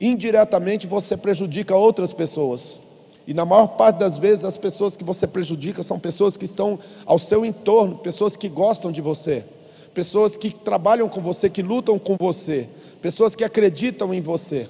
indiretamente 0.01 0.87
você 0.87 1.17
prejudica 1.17 1.77
outras 1.77 2.13
pessoas. 2.13 2.81
E 3.27 3.33
na 3.33 3.45
maior 3.45 3.69
parte 3.69 3.99
das 3.99 4.19
vezes, 4.19 4.45
as 4.45 4.57
pessoas 4.57 4.97
que 4.97 5.05
você 5.05 5.27
prejudica 5.27 5.83
são 5.83 5.99
pessoas 5.99 6.37
que 6.37 6.45
estão 6.45 6.79
ao 7.07 7.19
seu 7.19 7.45
entorno, 7.45 7.99
pessoas 7.99 8.35
que 8.35 8.49
gostam 8.49 8.91
de 8.91 9.01
você, 9.01 9.45
pessoas 9.95 10.37
que 10.37 10.51
trabalham 10.51 11.09
com 11.09 11.21
você, 11.21 11.49
que 11.49 11.63
lutam 11.63 11.99
com 11.99 12.17
você, 12.19 12.69
pessoas 13.01 13.35
que 13.35 13.45
acreditam 13.45 14.13
em 14.13 14.21
você, 14.21 14.69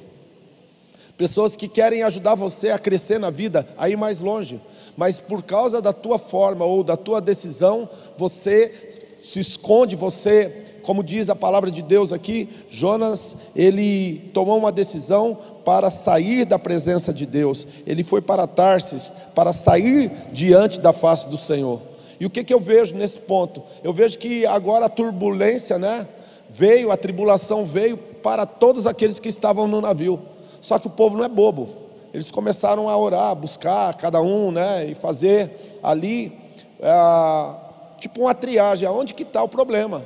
pessoas 1.22 1.54
que 1.54 1.68
querem 1.68 2.02
ajudar 2.02 2.34
você 2.34 2.70
a 2.70 2.78
crescer 2.80 3.16
na 3.16 3.30
vida, 3.30 3.64
a 3.78 3.88
ir 3.88 3.96
mais 3.96 4.18
longe, 4.18 4.60
mas 4.96 5.20
por 5.20 5.40
causa 5.40 5.80
da 5.80 5.92
tua 5.92 6.18
forma 6.18 6.64
ou 6.64 6.82
da 6.82 6.96
tua 6.96 7.20
decisão, 7.20 7.88
você 8.18 8.90
se 9.22 9.38
esconde, 9.38 9.94
você 9.94 10.80
como 10.82 11.00
diz 11.00 11.30
a 11.30 11.36
palavra 11.36 11.70
de 11.70 11.80
Deus 11.80 12.12
aqui, 12.12 12.48
Jonas, 12.68 13.36
ele 13.54 14.32
tomou 14.34 14.58
uma 14.58 14.72
decisão 14.72 15.38
para 15.64 15.92
sair 15.92 16.44
da 16.44 16.58
presença 16.58 17.14
de 17.14 17.24
Deus. 17.24 17.68
Ele 17.86 18.02
foi 18.02 18.20
para 18.20 18.48
Tarsis 18.48 19.12
para 19.32 19.52
sair 19.52 20.10
diante 20.32 20.80
da 20.80 20.92
face 20.92 21.28
do 21.28 21.36
Senhor. 21.36 21.80
E 22.18 22.26
o 22.26 22.30
que, 22.30 22.42
que 22.42 22.52
eu 22.52 22.58
vejo 22.58 22.96
nesse 22.96 23.20
ponto? 23.20 23.62
Eu 23.84 23.92
vejo 23.92 24.18
que 24.18 24.44
agora 24.44 24.86
a 24.86 24.88
turbulência, 24.88 25.78
né, 25.78 26.04
veio, 26.50 26.90
a 26.90 26.96
tribulação 26.96 27.64
veio 27.64 27.96
para 27.96 28.44
todos 28.44 28.88
aqueles 28.88 29.20
que 29.20 29.28
estavam 29.28 29.68
no 29.68 29.80
navio. 29.80 30.31
Só 30.62 30.78
que 30.78 30.86
o 30.86 30.90
povo 30.90 31.18
não 31.18 31.24
é 31.24 31.28
bobo. 31.28 31.68
Eles 32.14 32.30
começaram 32.30 32.88
a 32.88 32.96
orar, 32.96 33.34
buscar 33.34 33.92
cada 33.94 34.22
um, 34.22 34.52
né, 34.52 34.86
e 34.86 34.94
fazer 34.94 35.78
ali 35.82 36.32
é, 36.80 37.54
tipo 37.98 38.20
uma 38.20 38.34
triagem. 38.34 38.86
Aonde 38.86 39.12
que 39.12 39.24
está 39.24 39.42
o 39.42 39.48
problema? 39.48 40.04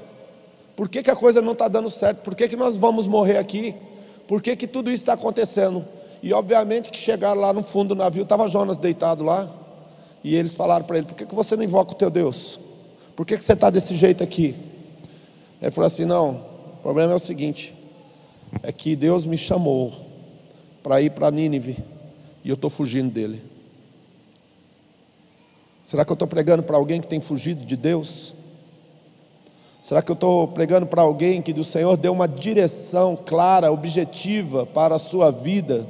Por 0.75 0.89
que, 0.89 1.03
que 1.03 1.11
a 1.11 1.17
coisa 1.17 1.43
não 1.43 1.53
está 1.53 1.69
dando 1.69 1.91
certo? 1.91 2.23
Por 2.23 2.35
que, 2.35 2.49
que 2.49 2.57
nós 2.57 2.77
vamos 2.77 3.07
morrer 3.07 3.37
aqui? 3.37 3.75
Por 4.27 4.41
que, 4.41 4.57
que 4.57 4.67
tudo 4.67 4.91
isso 4.91 5.03
está 5.03 5.13
acontecendo? 5.13 5.85
E 6.23 6.33
obviamente 6.33 6.91
que 6.91 6.99
chegaram 6.99 7.41
lá 7.41 7.53
no 7.53 7.63
fundo 7.63 7.95
do 7.95 7.99
navio, 7.99 8.23
estava 8.23 8.49
Jonas 8.49 8.79
deitado 8.79 9.23
lá. 9.23 9.49
E 10.25 10.35
eles 10.35 10.55
falaram 10.55 10.87
para 10.87 10.99
ele: 10.99 11.07
Por 11.07 11.17
que, 11.17 11.27
que 11.27 11.35
você 11.35 11.55
não 11.55 11.65
invoca 11.65 11.93
o 11.93 11.95
teu 11.95 12.09
Deus? 12.11 12.59
Por 13.15 13.27
que, 13.27 13.37
que 13.37 13.45
você 13.45 13.53
está 13.53 13.69
desse 13.69 13.95
jeito 13.95 14.25
aqui? 14.25 14.55
Ele 15.61 15.71
falou 15.71 15.87
assim: 15.87 16.05
Não, 16.05 16.31
o 16.31 16.83
problema 16.83 17.13
é 17.13 17.17
o 17.17 17.21
seguinte: 17.21 17.75
é 18.63 18.73
que 18.73 18.97
Deus 18.97 19.27
me 19.27 19.37
chamou 19.37 20.06
para 20.87 21.03
ir 21.03 21.11
para 21.11 21.33
Nínive 21.33 21.77
e 22.45 22.49
eu 22.49 22.55
estou 22.55 22.71
fugindo 22.71 23.11
dele. 23.11 23.43
Será 25.85 26.05
que 26.05 26.13
eu 26.13 26.15
estou 26.15 26.29
pregando 26.29 26.63
para 26.63 26.77
alguém 26.77 27.01
que 27.01 27.09
tem 27.09 27.19
fugido 27.19 27.67
de 27.67 27.75
Deus? 27.75 28.33
Será 29.83 30.01
que 30.01 30.13
eu 30.13 30.15
estou 30.15 30.47
pregando 30.47 30.87
para 30.87 31.03
alguém 31.03 31.43
que 31.43 31.53
do 31.53 31.65
Senhor 31.65 31.97
deu 31.97 32.13
uma 32.13 32.29
direção 32.29 33.17
clara, 33.17 33.73
objetiva 33.73 34.65
para 34.65 34.95
a 34.95 34.99
sua 35.01 35.33
vida, 35.33 35.85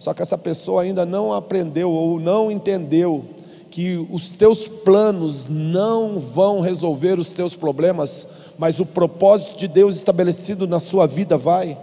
só 0.00 0.12
que 0.12 0.20
essa 0.20 0.36
pessoa 0.36 0.82
ainda 0.82 1.06
não 1.06 1.32
aprendeu 1.32 1.92
ou 1.92 2.18
não 2.18 2.50
entendeu 2.50 3.24
que 3.70 4.04
os 4.10 4.32
teus 4.32 4.66
planos 4.66 5.48
não 5.48 6.18
vão 6.18 6.58
resolver 6.58 7.20
os 7.20 7.30
teus 7.30 7.54
problemas, 7.54 8.26
mas 8.58 8.80
o 8.80 8.84
propósito 8.84 9.56
de 9.56 9.68
Deus 9.68 9.94
estabelecido 9.94 10.66
na 10.66 10.80
sua 10.80 11.06
vida 11.06 11.38
vai? 11.38 11.78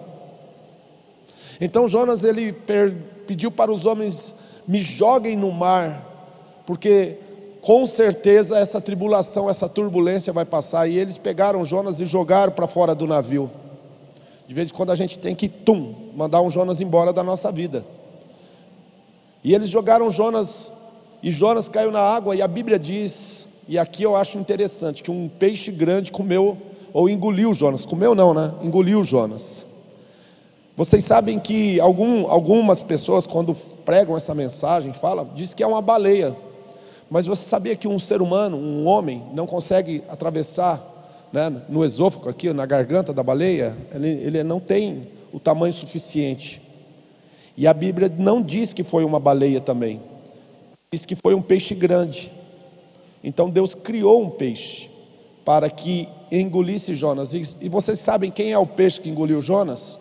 Então 1.61 1.87
Jonas 1.87 2.23
ele 2.23 2.51
pediu 3.27 3.51
para 3.51 3.71
os 3.71 3.85
homens: 3.85 4.33
me 4.67 4.81
joguem 4.81 5.37
no 5.37 5.51
mar, 5.51 6.03
porque 6.65 7.17
com 7.61 7.85
certeza 7.85 8.57
essa 8.57 8.81
tribulação, 8.81 9.47
essa 9.47 9.69
turbulência 9.69 10.33
vai 10.33 10.43
passar. 10.43 10.87
E 10.87 10.97
eles 10.97 11.19
pegaram 11.19 11.63
Jonas 11.63 11.99
e 11.99 12.07
jogaram 12.07 12.51
para 12.51 12.65
fora 12.65 12.95
do 12.95 13.05
navio. 13.05 13.49
De 14.47 14.55
vez 14.55 14.69
em 14.69 14.73
quando 14.73 14.91
a 14.91 14.95
gente 14.95 15.19
tem 15.19 15.35
que, 15.35 15.47
tum, 15.47 15.93
mandar 16.15 16.41
um 16.41 16.49
Jonas 16.49 16.81
embora 16.81 17.13
da 17.13 17.23
nossa 17.23 17.51
vida. 17.51 17.85
E 19.43 19.53
eles 19.53 19.69
jogaram 19.69 20.09
Jonas, 20.09 20.71
e 21.21 21.31
Jonas 21.31 21.69
caiu 21.69 21.91
na 21.91 22.01
água, 22.01 22.35
e 22.35 22.41
a 22.41 22.47
Bíblia 22.47 22.77
diz 22.77 23.47
E 23.67 23.77
aqui 23.77 24.03
eu 24.03 24.15
acho 24.15 24.37
interessante 24.37 25.03
que 25.03 25.11
um 25.11 25.29
peixe 25.29 25.71
grande 25.71 26.11
comeu, 26.11 26.57
ou 26.91 27.07
engoliu 27.07 27.53
Jonas. 27.53 27.85
Comeu 27.85 28.15
não, 28.15 28.33
né? 28.33 28.51
Engoliu 28.63 29.03
Jonas. 29.03 29.70
Vocês 30.75 31.03
sabem 31.03 31.37
que 31.37 31.79
algum, 31.79 32.27
algumas 32.27 32.81
pessoas, 32.81 33.27
quando 33.27 33.53
pregam 33.85 34.15
essa 34.15 34.33
mensagem, 34.33 34.93
falam, 34.93 35.29
diz 35.35 35.53
que 35.53 35.61
é 35.61 35.67
uma 35.67 35.81
baleia. 35.81 36.35
Mas 37.09 37.25
você 37.25 37.43
sabia 37.43 37.75
que 37.75 37.87
um 37.87 37.99
ser 37.99 38.21
humano, 38.21 38.55
um 38.55 38.87
homem, 38.87 39.21
não 39.33 39.45
consegue 39.45 40.01
atravessar 40.07 40.81
né, 41.31 41.53
no 41.67 41.83
esôfago 41.83 42.29
aqui, 42.29 42.53
na 42.53 42.65
garganta 42.65 43.11
da 43.11 43.21
baleia? 43.21 43.75
Ele, 43.93 44.07
ele 44.07 44.43
não 44.43 44.59
tem 44.61 45.07
o 45.33 45.39
tamanho 45.39 45.73
suficiente. 45.73 46.61
E 47.57 47.67
a 47.67 47.73
Bíblia 47.73 48.11
não 48.17 48.41
diz 48.41 48.71
que 48.71 48.83
foi 48.83 49.03
uma 49.03 49.19
baleia 49.19 49.59
também. 49.59 49.99
Diz 50.91 51.05
que 51.05 51.15
foi 51.15 51.35
um 51.35 51.41
peixe 51.41 51.75
grande. 51.75 52.31
Então 53.21 53.49
Deus 53.49 53.75
criou 53.75 54.21
um 54.21 54.29
peixe 54.29 54.89
para 55.43 55.69
que 55.69 56.07
engolisse 56.31 56.95
Jonas. 56.95 57.33
E, 57.33 57.45
e 57.59 57.69
vocês 57.69 57.99
sabem 57.99 58.31
quem 58.31 58.51
é 58.53 58.57
o 58.57 58.65
peixe 58.65 59.01
que 59.01 59.09
engoliu 59.09 59.41
Jonas? 59.41 59.99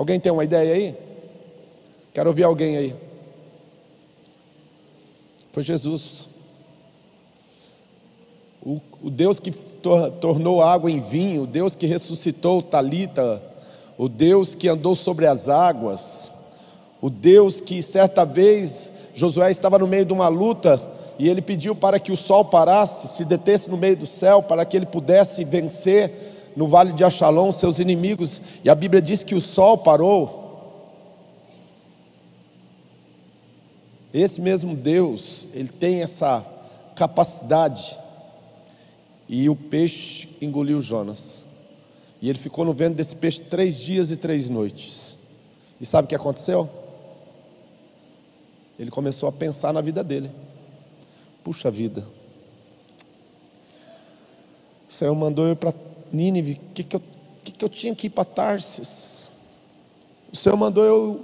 Alguém 0.00 0.18
tem 0.18 0.32
uma 0.32 0.44
ideia 0.44 0.72
aí? 0.72 0.96
Quero 2.14 2.30
ouvir 2.30 2.44
alguém 2.44 2.74
aí. 2.78 2.94
Foi 5.52 5.62
Jesus. 5.62 6.26
O, 8.64 8.80
o 9.02 9.10
Deus 9.10 9.38
que 9.38 9.50
tor, 9.50 10.10
tornou 10.12 10.62
água 10.62 10.90
em 10.90 11.00
vinho, 11.00 11.42
o 11.42 11.46
Deus 11.46 11.74
que 11.74 11.84
ressuscitou 11.84 12.62
Talita, 12.62 13.42
o 13.98 14.08
Deus 14.08 14.54
que 14.54 14.68
andou 14.68 14.96
sobre 14.96 15.26
as 15.26 15.50
águas, 15.50 16.32
o 17.02 17.10
Deus 17.10 17.60
que 17.60 17.82
certa 17.82 18.24
vez 18.24 18.90
Josué 19.14 19.50
estava 19.50 19.78
no 19.78 19.86
meio 19.86 20.06
de 20.06 20.14
uma 20.14 20.28
luta 20.28 20.80
e 21.18 21.28
ele 21.28 21.42
pediu 21.42 21.74
para 21.74 22.00
que 22.00 22.10
o 22.10 22.16
sol 22.16 22.46
parasse, 22.46 23.06
se 23.06 23.22
detesse 23.22 23.68
no 23.68 23.76
meio 23.76 23.98
do 23.98 24.06
céu, 24.06 24.42
para 24.42 24.64
que 24.64 24.78
ele 24.78 24.86
pudesse 24.86 25.44
vencer 25.44 26.29
no 26.56 26.66
vale 26.66 26.92
de 26.92 27.04
Achalon 27.04 27.52
seus 27.52 27.78
inimigos, 27.78 28.40
e 28.64 28.70
a 28.70 28.74
Bíblia 28.74 29.00
diz 29.00 29.22
que 29.22 29.34
o 29.34 29.40
sol 29.40 29.78
parou. 29.78 30.40
Esse 34.12 34.40
mesmo 34.40 34.74
Deus, 34.74 35.48
ele 35.54 35.68
tem 35.68 36.02
essa 36.02 36.44
capacidade. 36.96 37.96
E 39.28 39.48
o 39.48 39.54
peixe 39.54 40.28
engoliu 40.42 40.82
Jonas. 40.82 41.44
E 42.20 42.28
ele 42.28 42.38
ficou 42.38 42.64
no 42.64 42.72
vento 42.72 42.96
desse 42.96 43.14
peixe 43.14 43.40
três 43.40 43.78
dias 43.78 44.10
e 44.10 44.16
três 44.16 44.48
noites. 44.48 45.16
E 45.80 45.86
sabe 45.86 46.06
o 46.06 46.08
que 46.08 46.14
aconteceu? 46.14 46.68
Ele 48.78 48.90
começou 48.90 49.28
a 49.28 49.32
pensar 49.32 49.72
na 49.72 49.80
vida 49.80 50.02
dele. 50.02 50.30
Puxa 51.44 51.70
vida. 51.70 52.04
O 54.88 54.92
Senhor 54.92 55.14
mandou 55.14 55.46
eu 55.46 55.54
para 55.54 55.72
Nínive. 56.12 56.52
O 56.52 56.74
que, 56.74 56.84
que, 56.84 56.96
eu, 56.96 57.02
que, 57.44 57.52
que 57.52 57.64
eu 57.64 57.68
tinha 57.68 57.94
que 57.94 58.06
ir 58.06 58.10
para 58.10 58.24
Tarsis? 58.24 59.28
O 60.32 60.36
Senhor 60.36 60.56
mandou 60.56 60.84
eu 60.84 61.20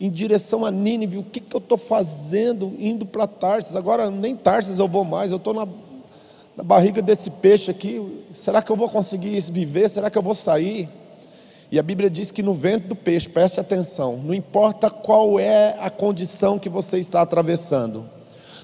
em 0.00 0.10
direção 0.10 0.64
a 0.64 0.70
Nínive. 0.70 1.18
O 1.18 1.22
que, 1.22 1.40
que 1.40 1.54
eu 1.54 1.58
estou 1.58 1.78
fazendo 1.78 2.72
indo 2.78 3.06
para 3.06 3.26
Tarsis? 3.26 3.76
Agora 3.76 4.10
nem 4.10 4.36
Tarsis 4.36 4.78
eu 4.78 4.88
vou 4.88 5.04
mais. 5.04 5.30
Eu 5.30 5.38
estou 5.38 5.54
na, 5.54 5.66
na 6.56 6.64
barriga 6.64 7.00
desse 7.00 7.30
peixe 7.30 7.70
aqui. 7.70 8.24
Será 8.32 8.62
que 8.62 8.70
eu 8.70 8.76
vou 8.76 8.88
conseguir 8.88 9.40
viver? 9.40 9.88
Será 9.88 10.10
que 10.10 10.18
eu 10.18 10.22
vou 10.22 10.34
sair? 10.34 10.88
E 11.74 11.78
a 11.78 11.82
Bíblia 11.82 12.08
diz 12.08 12.30
que 12.30 12.42
no 12.42 12.54
vento 12.54 12.88
do 12.88 12.94
peixe, 12.94 13.28
preste 13.28 13.58
atenção, 13.58 14.16
não 14.18 14.32
importa 14.32 14.88
qual 14.88 15.40
é 15.40 15.76
a 15.80 15.90
condição 15.90 16.56
que 16.58 16.68
você 16.68 16.98
está 16.98 17.20
atravessando, 17.22 18.04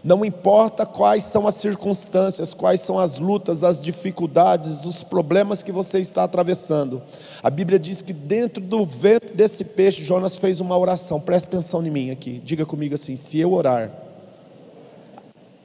não 0.02 0.24
importa 0.24 0.86
quais 0.86 1.24
são 1.24 1.46
as 1.46 1.56
circunstâncias, 1.56 2.54
quais 2.54 2.80
são 2.80 2.98
as 2.98 3.18
lutas, 3.18 3.62
as 3.62 3.82
dificuldades, 3.82 4.84
os 4.86 5.02
problemas 5.02 5.62
que 5.62 5.70
você 5.70 5.98
está 5.98 6.24
atravessando. 6.24 7.02
A 7.42 7.50
Bíblia 7.50 7.78
diz 7.78 8.00
que 8.00 8.12
dentro 8.12 8.62
do 8.62 8.84
vento 8.84 9.34
desse 9.34 9.62
peixe, 9.62 10.02
Jonas 10.02 10.36
fez 10.36 10.58
uma 10.58 10.76
oração. 10.76 11.20
Preste 11.20 11.48
atenção 11.48 11.86
em 11.86 11.90
mim 11.90 12.10
aqui. 12.10 12.40
Diga 12.42 12.64
comigo 12.64 12.94
assim: 12.94 13.14
se 13.14 13.38
eu 13.38 13.52
orar, 13.52 13.90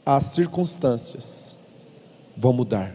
as 0.05 0.23
circunstâncias 0.25 1.55
vão 2.35 2.51
mudar. 2.51 2.93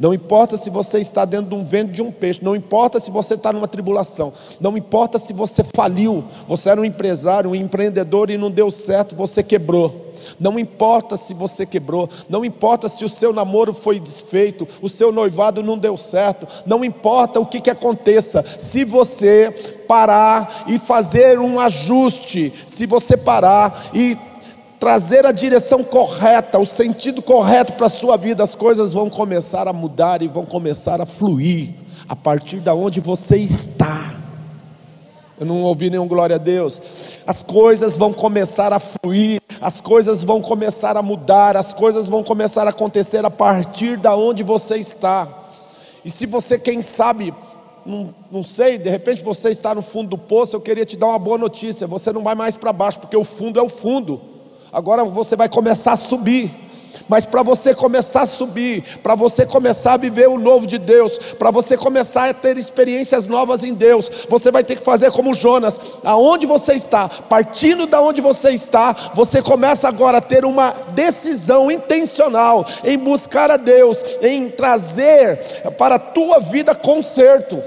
Não 0.00 0.14
importa 0.14 0.56
se 0.56 0.70
você 0.70 0.98
está 0.98 1.24
dentro 1.24 1.50
de 1.50 1.54
um 1.54 1.64
vento 1.64 1.92
de 1.92 2.00
um 2.00 2.10
peixe, 2.10 2.42
não 2.42 2.56
importa 2.56 2.98
se 2.98 3.10
você 3.10 3.34
está 3.34 3.52
numa 3.52 3.68
tribulação, 3.68 4.32
não 4.58 4.74
importa 4.74 5.18
se 5.18 5.32
você 5.34 5.62
faliu, 5.62 6.24
você 6.48 6.70
era 6.70 6.80
um 6.80 6.84
empresário, 6.86 7.50
um 7.50 7.54
empreendedor 7.54 8.30
e 8.30 8.38
não 8.38 8.50
deu 8.50 8.70
certo, 8.70 9.14
você 9.14 9.42
quebrou. 9.42 10.09
Não 10.40 10.58
importa 10.58 11.18
se 11.18 11.34
você 11.34 11.66
quebrou, 11.66 12.08
não 12.26 12.44
importa 12.44 12.88
se 12.88 13.04
o 13.04 13.08
seu 13.10 13.30
namoro 13.30 13.74
foi 13.74 14.00
desfeito, 14.00 14.66
o 14.80 14.88
seu 14.88 15.12
noivado 15.12 15.62
não 15.62 15.76
deu 15.76 15.98
certo, 15.98 16.48
não 16.64 16.82
importa 16.82 17.38
o 17.38 17.44
que, 17.44 17.60
que 17.60 17.68
aconteça, 17.68 18.42
se 18.58 18.82
você 18.82 19.50
parar 19.86 20.64
e 20.66 20.78
fazer 20.78 21.38
um 21.38 21.60
ajuste, 21.60 22.52
se 22.66 22.86
você 22.86 23.18
parar 23.18 23.90
e 23.92 24.16
trazer 24.80 25.26
a 25.26 25.32
direção 25.32 25.84
correta, 25.84 26.58
o 26.58 26.64
sentido 26.64 27.20
correto 27.20 27.74
para 27.74 27.86
a 27.86 27.90
sua 27.90 28.16
vida, 28.16 28.42
as 28.42 28.54
coisas 28.54 28.94
vão 28.94 29.10
começar 29.10 29.68
a 29.68 29.74
mudar 29.74 30.22
e 30.22 30.28
vão 30.28 30.46
começar 30.46 31.02
a 31.02 31.06
fluir 31.06 31.74
a 32.08 32.16
partir 32.16 32.60
da 32.60 32.74
onde 32.74 32.98
você 32.98 33.36
está. 33.36 34.09
Eu 35.40 35.46
não 35.46 35.62
ouvi 35.62 35.88
nenhum 35.88 36.06
glória 36.06 36.36
a 36.36 36.38
Deus. 36.38 36.82
As 37.26 37.42
coisas 37.42 37.96
vão 37.96 38.12
começar 38.12 38.74
a 38.74 38.78
fluir, 38.78 39.40
as 39.58 39.80
coisas 39.80 40.22
vão 40.22 40.42
começar 40.42 40.98
a 40.98 41.02
mudar, 41.02 41.56
as 41.56 41.72
coisas 41.72 42.06
vão 42.06 42.22
começar 42.22 42.66
a 42.66 42.70
acontecer 42.70 43.24
a 43.24 43.30
partir 43.30 43.96
da 43.96 44.14
onde 44.14 44.42
você 44.42 44.76
está. 44.76 45.26
E 46.04 46.10
se 46.10 46.26
você, 46.26 46.58
quem 46.58 46.82
sabe, 46.82 47.32
não, 47.86 48.14
não 48.30 48.42
sei, 48.42 48.76
de 48.76 48.90
repente 48.90 49.22
você 49.22 49.48
está 49.48 49.74
no 49.74 49.80
fundo 49.80 50.10
do 50.10 50.18
poço, 50.18 50.54
eu 50.54 50.60
queria 50.60 50.84
te 50.84 50.94
dar 50.94 51.06
uma 51.06 51.18
boa 51.18 51.38
notícia: 51.38 51.86
você 51.86 52.12
não 52.12 52.22
vai 52.22 52.34
mais 52.34 52.54
para 52.54 52.70
baixo, 52.70 52.98
porque 52.98 53.16
o 53.16 53.24
fundo 53.24 53.58
é 53.58 53.62
o 53.62 53.70
fundo. 53.70 54.20
Agora 54.70 55.04
você 55.04 55.36
vai 55.36 55.48
começar 55.48 55.92
a 55.92 55.96
subir. 55.96 56.50
Mas 57.10 57.24
para 57.24 57.42
você 57.42 57.74
começar 57.74 58.22
a 58.22 58.26
subir, 58.26 59.00
para 59.02 59.16
você 59.16 59.44
começar 59.44 59.94
a 59.94 59.96
viver 59.96 60.28
o 60.28 60.38
novo 60.38 60.64
de 60.64 60.78
Deus, 60.78 61.18
para 61.36 61.50
você 61.50 61.76
começar 61.76 62.30
a 62.30 62.32
ter 62.32 62.56
experiências 62.56 63.26
novas 63.26 63.64
em 63.64 63.74
Deus, 63.74 64.08
você 64.28 64.52
vai 64.52 64.62
ter 64.62 64.76
que 64.76 64.84
fazer 64.84 65.10
como 65.10 65.34
Jonas, 65.34 65.80
aonde 66.04 66.46
você 66.46 66.74
está, 66.74 67.08
partindo 67.08 67.84
da 67.84 68.00
onde 68.00 68.20
você 68.20 68.50
está, 68.50 68.94
você 69.12 69.42
começa 69.42 69.88
agora 69.88 70.18
a 70.18 70.22
ter 70.22 70.44
uma 70.44 70.70
decisão 70.94 71.68
intencional 71.68 72.64
em 72.84 72.96
buscar 72.96 73.50
a 73.50 73.56
Deus, 73.56 74.04
em 74.22 74.48
trazer 74.48 75.36
para 75.76 75.96
a 75.96 75.98
tua 75.98 76.38
vida 76.38 76.76
conserto. 76.76 77.60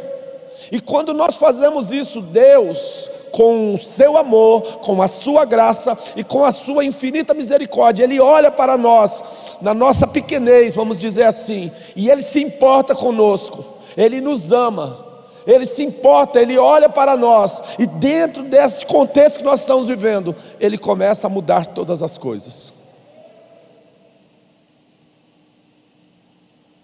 E 0.71 0.79
quando 0.79 1.13
nós 1.13 1.35
fazemos 1.35 1.91
isso, 1.91 2.21
Deus 2.21 3.11
com 3.33 3.73
o 3.73 3.77
seu 3.79 4.15
amor, 4.15 4.61
com 4.77 5.01
a 5.01 5.07
sua 5.07 5.43
graça 5.43 5.97
e 6.15 6.23
com 6.23 6.45
a 6.45 6.51
sua 6.51 6.85
infinita 6.85 7.33
misericórdia. 7.33 8.03
Ele 8.03 8.19
olha 8.19 8.51
para 8.51 8.77
nós, 8.77 9.23
na 9.59 9.73
nossa 9.73 10.05
pequenez, 10.05 10.75
vamos 10.75 10.99
dizer 10.99 11.23
assim, 11.23 11.71
e 11.95 12.11
ele 12.11 12.21
se 12.21 12.39
importa 12.39 12.93
conosco, 12.93 13.65
ele 13.97 14.21
nos 14.21 14.51
ama. 14.51 15.11
Ele 15.45 15.65
se 15.65 15.83
importa, 15.83 16.39
ele 16.39 16.57
olha 16.57 16.87
para 16.87 17.17
nós, 17.17 17.61
e 17.77 17.85
dentro 17.85 18.43
desse 18.43 18.85
contexto 18.85 19.39
que 19.39 19.43
nós 19.43 19.59
estamos 19.59 19.89
vivendo, 19.89 20.33
ele 20.57 20.77
começa 20.77 21.27
a 21.27 21.29
mudar 21.29 21.65
todas 21.65 22.01
as 22.01 22.17
coisas. 22.17 22.71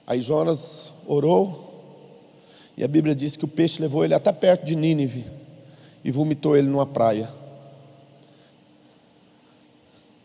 Aí 0.06 0.20
Jonas 0.20 0.92
orou, 1.08 1.74
e 2.76 2.84
a 2.84 2.88
Bíblia 2.88 3.16
diz 3.16 3.38
que 3.38 3.46
o 3.46 3.48
peixe 3.48 3.82
levou 3.82 4.04
ele 4.04 4.14
até 4.14 4.34
perto 4.34 4.66
de 4.66 4.76
Nínive 4.76 5.39
e 6.04 6.12
vomitou 6.12 6.56
ele 6.56 6.68
numa 6.68 6.86
praia. 6.86 7.30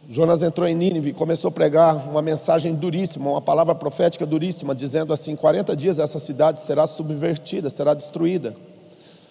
Jonas 0.08 0.42
entrou 0.42 0.68
em 0.68 0.74
Nínive 0.74 1.10
e 1.10 1.14
começou 1.14 1.48
a 1.48 1.52
pregar 1.52 1.96
uma 2.08 2.20
mensagem 2.20 2.74
duríssima, 2.74 3.30
uma 3.30 3.40
palavra 3.40 3.74
profética 3.74 4.26
duríssima, 4.26 4.74
dizendo 4.74 5.12
assim: 5.12 5.34
40 5.34 5.74
dias 5.74 5.98
essa 5.98 6.18
cidade 6.18 6.58
será 6.58 6.86
subvertida, 6.86 7.70
será 7.70 7.94
destruída. 7.94 8.54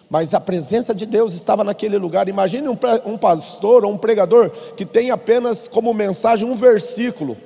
Mas 0.10 0.34
a 0.34 0.40
presença 0.40 0.94
de 0.94 1.06
Deus 1.06 1.34
estava 1.34 1.64
naquele 1.64 1.98
lugar. 1.98 2.28
Imagine 2.28 2.68
um, 2.68 2.78
um 3.06 3.18
pastor 3.18 3.86
ou 3.86 3.92
um 3.92 3.98
pregador 3.98 4.50
que 4.76 4.86
tem 4.86 5.12
apenas 5.12 5.68
como 5.68 5.94
mensagem 5.94 6.48
um 6.48 6.56
versículo. 6.56 7.38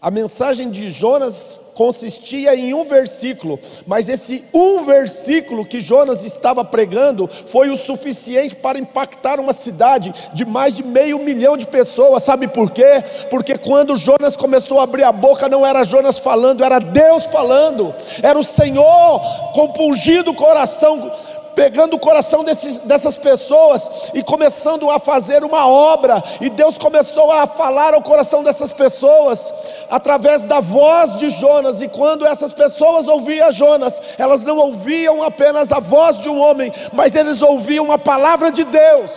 A 0.00 0.10
mensagem 0.10 0.70
de 0.70 0.90
Jonas 0.90 1.60
consistia 1.76 2.56
em 2.56 2.72
um 2.72 2.84
versículo, 2.84 3.60
mas 3.86 4.08
esse 4.08 4.42
um 4.52 4.84
versículo 4.84 5.64
que 5.64 5.78
Jonas 5.78 6.24
estava 6.24 6.64
pregando 6.64 7.28
foi 7.28 7.68
o 7.68 7.76
suficiente 7.76 8.56
para 8.56 8.78
impactar 8.78 9.38
uma 9.38 9.52
cidade 9.52 10.12
de 10.32 10.46
mais 10.46 10.74
de 10.74 10.82
meio 10.82 11.18
milhão 11.18 11.54
de 11.54 11.66
pessoas. 11.66 12.22
Sabe 12.22 12.48
por 12.48 12.70
quê? 12.70 13.04
Porque 13.28 13.58
quando 13.58 13.98
Jonas 13.98 14.36
começou 14.36 14.80
a 14.80 14.84
abrir 14.84 15.04
a 15.04 15.12
boca, 15.12 15.50
não 15.50 15.66
era 15.66 15.84
Jonas 15.84 16.18
falando, 16.18 16.64
era 16.64 16.78
Deus 16.78 17.26
falando, 17.26 17.94
era 18.22 18.38
o 18.38 18.44
Senhor 18.44 19.20
compungindo 19.52 20.30
o 20.30 20.34
coração 20.34 21.12
pegando 21.56 21.96
o 21.96 21.98
coração 21.98 22.44
desses, 22.44 22.78
dessas 22.80 23.16
pessoas 23.16 23.90
e 24.12 24.22
começando 24.22 24.90
a 24.90 24.98
fazer 24.98 25.42
uma 25.42 25.66
obra, 25.66 26.22
e 26.38 26.50
Deus 26.50 26.76
começou 26.76 27.32
a 27.32 27.46
falar 27.46 27.94
ao 27.94 28.02
coração 28.02 28.44
dessas 28.44 28.70
pessoas 28.70 29.52
através 29.90 30.44
da 30.44 30.60
voz 30.60 31.16
de 31.16 31.30
Jonas, 31.30 31.80
e 31.80 31.88
quando 31.88 32.26
essas 32.26 32.52
pessoas 32.52 33.08
ouviam 33.08 33.50
Jonas, 33.50 34.00
elas 34.18 34.42
não 34.42 34.58
ouviam 34.58 35.22
apenas 35.22 35.72
a 35.72 35.80
voz 35.80 36.20
de 36.20 36.28
um 36.28 36.38
homem, 36.38 36.70
mas 36.92 37.14
eles 37.14 37.40
ouviam 37.40 37.90
a 37.90 37.98
palavra 37.98 38.52
de 38.52 38.62
Deus. 38.62 39.10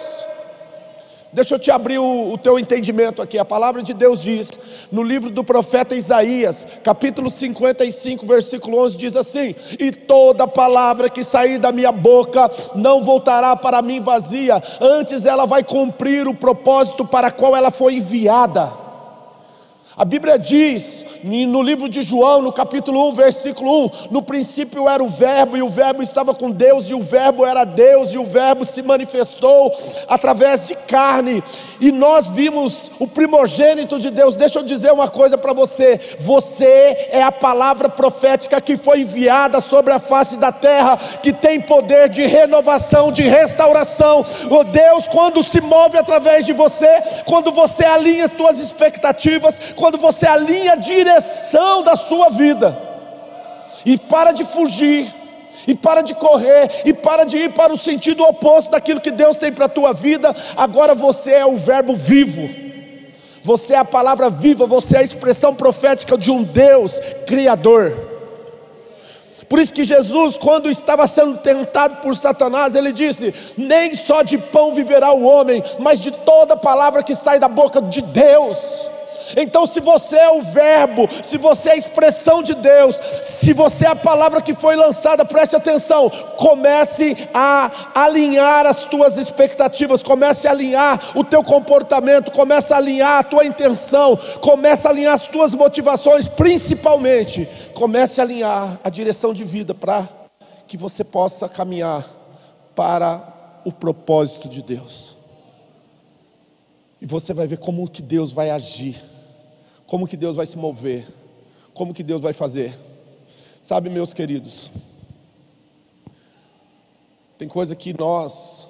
Deixa 1.32 1.54
eu 1.54 1.60
te 1.60 1.70
abrir 1.70 2.00
o, 2.00 2.34
o, 2.34 2.38
teu 2.40 2.58
entendimento 2.58 3.22
aqui. 3.22 3.38
A 3.38 3.46
palavra 3.46 3.84
de 3.84 3.94
Deus 3.94 4.20
diz, 4.20 4.50
no 4.92 5.04
livro 5.04 5.30
do 5.30 5.44
profeta 5.44 5.96
Isaías, 5.96 6.66
capítulo 6.84 7.30
55, 7.30 8.26
versículo 8.26 8.80
11, 8.80 8.98
diz 8.98 9.16
assim: 9.16 9.54
E 9.80 9.92
toda 9.92 10.48
palavra 10.48 11.08
que 11.08 11.24
sair 11.24 11.60
da 11.60 11.72
minha 11.72 11.92
boca 11.92 12.50
não 12.74 13.04
voltará 13.04 13.56
para 13.56 13.80
mim 13.80 14.00
vazia, 14.00 14.62
antes 14.82 15.24
ela 15.24 15.46
vai 15.46 15.64
cumprir 15.64 16.28
o 16.28 16.34
propósito 16.34 17.06
para 17.06 17.30
qual 17.30 17.56
ela 17.56 17.70
foi 17.70 17.96
enviada. 17.96 18.79
A 20.00 20.06
Bíblia 20.06 20.40
diz, 20.40 21.04
no 21.24 21.62
livro 21.62 21.90
de 21.90 22.02
João, 22.04 22.42
no 22.42 22.54
capítulo 22.54 23.10
1, 23.10 23.14
versículo 23.16 23.86
1: 23.86 23.92
No 24.12 24.22
princípio 24.22 24.88
era 24.88 25.04
o 25.04 25.10
Verbo, 25.10 25.58
e 25.58 25.62
o 25.62 25.68
Verbo 25.68 26.02
estava 26.02 26.34
com 26.34 26.50
Deus, 26.50 26.90
e 26.90 26.94
o 26.94 27.02
Verbo 27.02 27.46
era 27.46 27.66
Deus, 27.66 28.14
e 28.14 28.18
o 28.18 28.24
Verbo 28.24 28.64
se 28.64 28.82
manifestou 28.82 29.76
através 30.08 30.66
de 30.66 30.74
carne, 30.74 31.44
e 31.82 31.92
nós 31.92 32.30
vimos 32.30 32.92
o 33.00 33.08
primogênito 33.08 34.00
de 34.00 34.10
Deus. 34.10 34.38
Deixa 34.38 34.60
eu 34.60 34.64
dizer 34.64 34.92
uma 34.92 35.10
coisa 35.10 35.38
para 35.38 35.52
você: 35.52 36.00
você 36.20 37.08
é 37.12 37.22
a 37.22 37.32
palavra 37.32 37.90
profética 37.90 38.62
que 38.62 38.78
foi 38.78 39.02
enviada 39.02 39.60
sobre 39.60 39.92
a 39.92 40.00
face 40.00 40.38
da 40.38 40.52
terra, 40.52 40.98
que 41.22 41.34
tem 41.34 41.60
poder 41.60 42.08
de 42.08 42.26
renovação, 42.26 43.12
de 43.12 43.24
restauração. 43.24 44.26
O 44.50 44.64
Deus, 44.64 45.08
quando 45.10 45.44
se 45.44 45.60
move 45.60 45.98
através 45.98 46.46
de 46.46 46.54
você, 46.54 47.02
quando 47.26 47.52
você 47.52 47.84
alinha 47.84 48.32
suas 48.36 48.60
expectativas, 48.60 49.60
quando 49.76 49.89
você 49.98 50.28
alinha 50.28 50.74
a 50.74 50.76
direção 50.76 51.84
da 51.84 51.96
sua 51.96 52.30
vida, 52.30 52.78
e 53.86 53.98
para 53.98 54.32
de 54.32 54.44
fugir, 54.44 55.14
e 55.68 55.76
para 55.76 56.02
de 56.02 56.14
correr, 56.14 56.82
e 56.86 56.94
para 56.94 57.26
de 57.26 57.38
ir 57.38 57.54
para 57.54 57.74
o 57.74 57.78
sentido 57.78 58.24
oposto 58.24 58.72
daquilo 58.72 59.02
que 59.02 59.12
Deus 59.12 59.38
tem 59.38 59.52
para 59.52 59.66
a 59.66 59.70
tua 59.70 59.94
vida, 59.94 60.36
agora 60.56 60.96
você 60.96 61.32
é 61.32 61.46
o 61.46 61.58
Verbo 61.58 61.96
vivo, 61.96 62.50
você 63.44 63.74
é 63.74 63.78
a 63.78 63.86
palavra 63.86 64.30
viva, 64.30 64.66
você 64.66 64.98
é 64.98 65.00
a 65.00 65.04
expressão 65.04 65.56
profética 65.56 66.18
de 66.18 66.30
um 66.32 66.44
Deus 66.44 67.00
Criador. 67.26 68.10
Por 69.50 69.58
isso 69.58 69.74
que 69.74 69.84
Jesus, 69.84 70.38
quando 70.38 70.70
estava 70.70 71.08
sendo 71.08 71.38
tentado 71.40 72.04
por 72.04 72.16
Satanás, 72.16 72.76
ele 72.76 72.94
disse: 72.94 73.34
Nem 73.58 73.96
só 73.96 74.22
de 74.22 74.38
pão 74.38 74.76
viverá 74.76 75.12
o 75.12 75.24
homem, 75.24 75.64
mas 75.80 76.00
de 76.00 76.12
toda 76.12 76.56
palavra 76.56 77.02
que 77.02 77.16
sai 77.16 77.40
da 77.40 77.48
boca 77.48 77.82
de 77.82 78.00
Deus. 78.00 78.89
Então, 79.36 79.68
se 79.68 79.80
você 79.80 80.16
é 80.16 80.32
o 80.32 80.42
Verbo, 80.42 81.08
se 81.24 81.38
você 81.38 81.70
é 81.70 81.72
a 81.74 81.78
expressão 81.78 82.42
de 82.42 82.54
Deus, 82.56 83.00
se 83.24 83.54
você 83.54 83.86
é 83.86 83.90
a 83.90 83.96
palavra 83.96 84.42
que 84.42 84.54
foi 84.54 84.76
lançada, 84.76 85.24
preste 85.26 85.56
atenção, 85.56 86.10
comece 86.38 87.16
a 87.34 87.92
alinhar 87.94 88.66
as 88.66 88.84
tuas 88.86 89.18
expectativas, 89.18 90.02
comece 90.02 90.48
a 90.48 90.52
alinhar 90.52 91.12
o 91.16 91.24
teu 91.24 91.44
comportamento, 91.44 92.32
comece 92.32 92.74
a 92.74 92.78
alinhar 92.78 93.20
a 93.20 93.24
tua 93.24 93.46
intenção, 93.46 94.18
comece 94.42 94.88
a 94.88 94.90
alinhar 94.90 95.14
as 95.14 95.28
tuas 95.28 95.54
motivações, 95.54 96.28
principalmente, 96.28 97.48
comece 97.74 98.20
a 98.20 98.24
alinhar 98.24 98.80
a 98.84 98.90
direção 98.90 99.34
de 99.34 99.44
vida 99.44 99.74
para 99.74 100.08
que 100.68 100.78
você 100.78 101.04
possa 101.04 101.48
caminhar 101.48 102.06
para 102.76 103.62
o 103.66 103.72
propósito 103.72 104.48
de 104.48 104.62
Deus. 104.62 105.18
E 107.02 107.06
você 107.06 107.34
vai 107.34 107.48
ver 107.48 107.58
como 107.58 107.90
que 107.90 108.02
Deus 108.02 108.34
vai 108.34 108.50
agir 108.50 109.02
como 109.90 110.08
que 110.08 110.16
Deus 110.16 110.36
vai 110.36 110.46
se 110.46 110.56
mover, 110.56 111.08
como 111.74 111.96
que 111.96 112.04
Deus 112.04 112.22
vai 112.22 112.32
fazer. 112.32 112.78
Sabe, 113.60 113.90
meus 113.90 114.14
queridos, 114.14 114.70
tem 117.40 117.48
coisa 117.48 117.76
que 117.76 117.92
nós, 117.98 118.68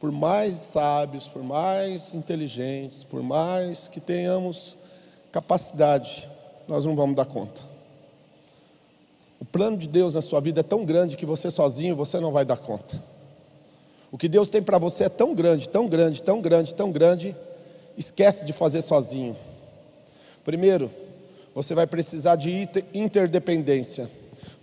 por 0.00 0.10
mais 0.10 0.54
sábios, 0.54 1.28
por 1.28 1.42
mais 1.42 2.14
inteligentes, 2.14 3.04
por 3.04 3.22
mais 3.22 3.86
que 3.86 4.00
tenhamos 4.00 4.78
capacidade, 5.30 6.26
nós 6.66 6.86
não 6.86 6.96
vamos 6.96 7.14
dar 7.14 7.26
conta. 7.26 7.60
O 9.38 9.44
plano 9.44 9.76
de 9.76 9.86
Deus 9.86 10.14
na 10.14 10.22
sua 10.22 10.40
vida 10.40 10.60
é 10.60 10.64
tão 10.64 10.86
grande 10.86 11.18
que 11.18 11.26
você 11.26 11.50
sozinho 11.50 11.94
você 11.94 12.18
não 12.18 12.32
vai 12.32 12.46
dar 12.46 12.56
conta. 12.56 13.00
O 14.10 14.16
que 14.16 14.26
Deus 14.26 14.48
tem 14.48 14.62
para 14.62 14.78
você 14.78 15.04
é 15.04 15.08
tão 15.10 15.34
grande, 15.34 15.68
tão 15.68 15.86
grande, 15.86 16.22
tão 16.22 16.40
grande, 16.40 16.74
tão 16.74 16.90
grande, 16.90 17.36
esquece 17.94 18.46
de 18.46 18.54
fazer 18.54 18.80
sozinho. 18.80 19.36
Primeiro, 20.48 20.90
você 21.54 21.74
vai 21.74 21.86
precisar 21.86 22.34
de 22.34 22.66
interdependência. 22.94 24.08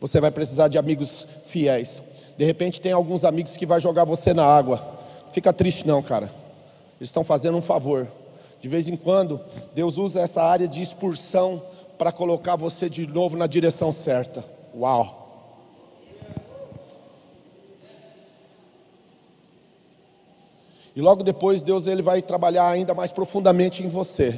Você 0.02 0.19
vai 0.19 0.32
precisar 0.32 0.67
de 0.67 0.80
amigos 0.80 1.28
fiéis. 1.45 2.02
De 2.36 2.43
repente 2.43 2.82
tem 2.82 2.91
alguns 2.91 3.24
amigos 3.24 3.56
que 3.56 3.67
vai 3.67 3.80
jogar 3.80 4.04
você 4.04 4.34
na 4.34 4.43
água. 4.43 4.84
Fica 5.32 5.54
triste 5.54 5.86
não, 5.86 6.02
cara. 6.02 6.26
Eles 7.00 7.10
estão 7.10 7.24
fazendo 7.24 7.60
um 7.60 7.62
favor. 7.62 8.08
De 8.60 8.67
vez 8.67 8.88
em 8.88 8.95
quando, 8.95 9.39
Deus 9.76 10.00
usa 10.00 10.21
essa 10.21 10.41
área 10.41 10.67
de 10.67 10.82
expulsão 10.82 11.62
para 12.00 12.12
colocar 12.12 12.56
você 12.56 12.89
de 12.89 13.06
novo 13.06 13.38
na 13.38 13.45
direção 13.45 13.93
certa. 13.93 14.43
Uau! 14.76 15.54
E 20.95 21.00
logo 21.00 21.21
depois 21.21 21.62
Deus 21.62 21.86
ele 21.86 22.02
vai 22.02 22.24
trabalhar 22.24 22.69
ainda 22.69 22.95
mais 22.95 23.12
profundamente 23.12 23.84
em 23.84 23.88
você. 23.88 24.34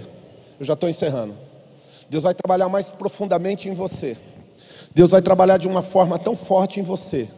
Eu 0.59 0.65
já 0.65 0.73
estou 0.73 0.89
encerrando. 0.89 1.35
Deus 2.09 2.23
vai 2.23 2.33
trabalhar 2.33 2.69
mais 2.69 2.89
profundamente 2.89 3.69
em 3.69 3.73
você. 3.73 4.17
Deus 4.93 5.11
vai 5.11 5.21
trabalhar 5.21 5.57
de 5.57 5.67
uma 5.67 5.81
forma 5.81 6.17
tão 6.17 6.35
forte 6.35 6.79
em 6.79 6.83
você. 6.83 7.29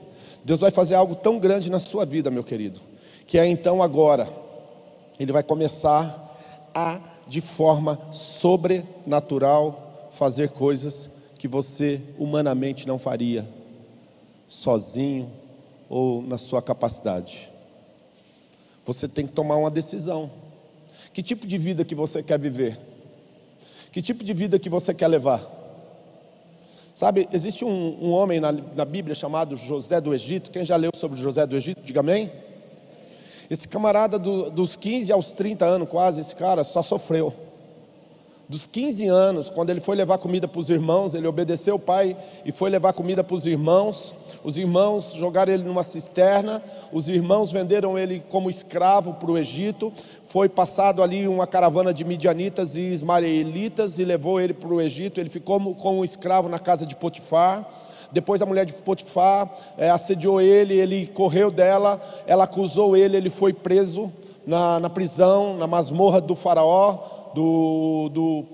Deus 0.43 0.59
vai 0.59 0.71
fazer 0.71 0.95
algo 0.95 1.15
tão 1.15 1.39
grande 1.39 1.69
na 1.69 1.79
sua 1.79 2.05
vida, 2.05 2.31
meu 2.31 2.43
querido. 2.43 2.79
Que 3.27 3.37
é 3.37 3.45
então 3.45 3.83
agora, 3.83 4.27
Ele 5.19 5.31
vai 5.31 5.43
começar 5.43 6.37
a, 6.73 6.99
de 7.27 7.41
forma 7.41 7.99
sobrenatural, 8.11 10.09
fazer 10.11 10.49
coisas 10.49 11.09
que 11.37 11.47
você 11.47 12.01
humanamente 12.17 12.87
não 12.87 12.97
faria, 12.97 13.47
sozinho 14.47 15.29
ou 15.89 16.21
na 16.21 16.37
sua 16.37 16.61
capacidade. 16.61 17.49
Você 18.85 19.07
tem 19.07 19.27
que 19.27 19.33
tomar 19.33 19.57
uma 19.57 19.69
decisão. 19.69 20.31
Que 21.13 21.21
tipo 21.21 21.45
de 21.45 21.57
vida 21.57 21.85
que 21.85 21.95
você 21.95 22.23
quer 22.23 22.39
viver? 22.39 22.88
Que 23.91 24.01
tipo 24.01 24.23
de 24.23 24.33
vida 24.33 24.59
que 24.59 24.69
você 24.69 24.93
quer 24.93 25.07
levar? 25.07 25.41
Sabe, 26.93 27.29
existe 27.31 27.63
um, 27.63 27.97
um 28.01 28.11
homem 28.11 28.39
na, 28.39 28.51
na, 28.51 28.85
Bíblia 28.85 29.15
chamado 29.15 29.55
José 29.55 30.01
do 30.01 30.13
Egito. 30.13 30.51
Quem 30.51 30.65
já 30.65 30.75
leu 30.75 30.91
sobre 30.93 31.19
José 31.19 31.45
do 31.47 31.55
Egito? 31.55 31.81
Diga 31.81 32.01
amém. 32.01 32.29
Esse 33.49 33.67
camarada 33.67 34.19
do, 34.19 34.51
dos 34.51 34.75
15 34.75 35.11
aos 35.11 35.31
30 35.31 35.65
anos, 35.65 35.89
quase, 35.89 36.21
esse 36.21 36.35
cara 36.35 36.63
só 36.63 36.83
sofreu. 36.83 37.33
Dos 38.49 38.65
15 38.65 39.05
anos, 39.05 39.47
quando 39.47 39.69
ele 39.69 39.79
foi 39.79 39.95
levar 39.95 40.17
comida 40.17 40.47
para 40.47 40.59
os 40.59 40.71
irmãos, 40.71 41.13
ele 41.13 41.27
obedeceu 41.27 41.75
o 41.75 41.79
pai 41.79 42.17
e 42.43 42.51
foi 42.51 42.71
levar 42.71 42.93
comida 42.93 43.23
para 43.23 43.35
os 43.35 43.45
irmãos. 43.45 44.15
Os 44.43 44.57
irmãos 44.57 45.13
jogaram 45.13 45.53
ele 45.53 45.61
numa 45.61 45.83
cisterna, 45.83 46.59
os 46.91 47.07
irmãos 47.07 47.51
venderam 47.51 47.95
ele 47.95 48.23
como 48.27 48.49
escravo 48.49 49.13
para 49.13 49.29
o 49.29 49.37
Egito. 49.37 49.93
Foi 50.25 50.49
passado 50.49 51.03
ali 51.03 51.27
uma 51.27 51.45
caravana 51.45 51.93
de 51.93 52.03
midianitas 52.03 52.75
e 52.75 52.91
ismaelitas 52.91 53.99
e 53.99 54.03
levou 54.03 54.41
ele 54.41 54.55
para 54.55 54.69
o 54.69 54.81
Egito. 54.81 55.19
Ele 55.19 55.29
ficou 55.29 55.75
como 55.75 56.03
escravo 56.03 56.49
na 56.49 56.57
casa 56.57 56.87
de 56.87 56.95
Potifar. 56.95 57.69
Depois 58.11 58.41
a 58.41 58.47
mulher 58.47 58.65
de 58.65 58.73
Potifar 58.73 59.47
é, 59.77 59.91
assediou 59.91 60.41
ele, 60.41 60.73
ele 60.73 61.05
correu 61.05 61.51
dela, 61.51 62.01
ela 62.25 62.45
acusou 62.45 62.97
ele, 62.97 63.15
ele 63.15 63.29
foi 63.29 63.53
preso 63.53 64.11
na, 64.47 64.79
na 64.79 64.89
prisão, 64.89 65.55
na 65.55 65.67
masmorra 65.67 66.19
do 66.19 66.35
faraó, 66.35 67.18
do, 67.39 68.09
do, 68.09 68.45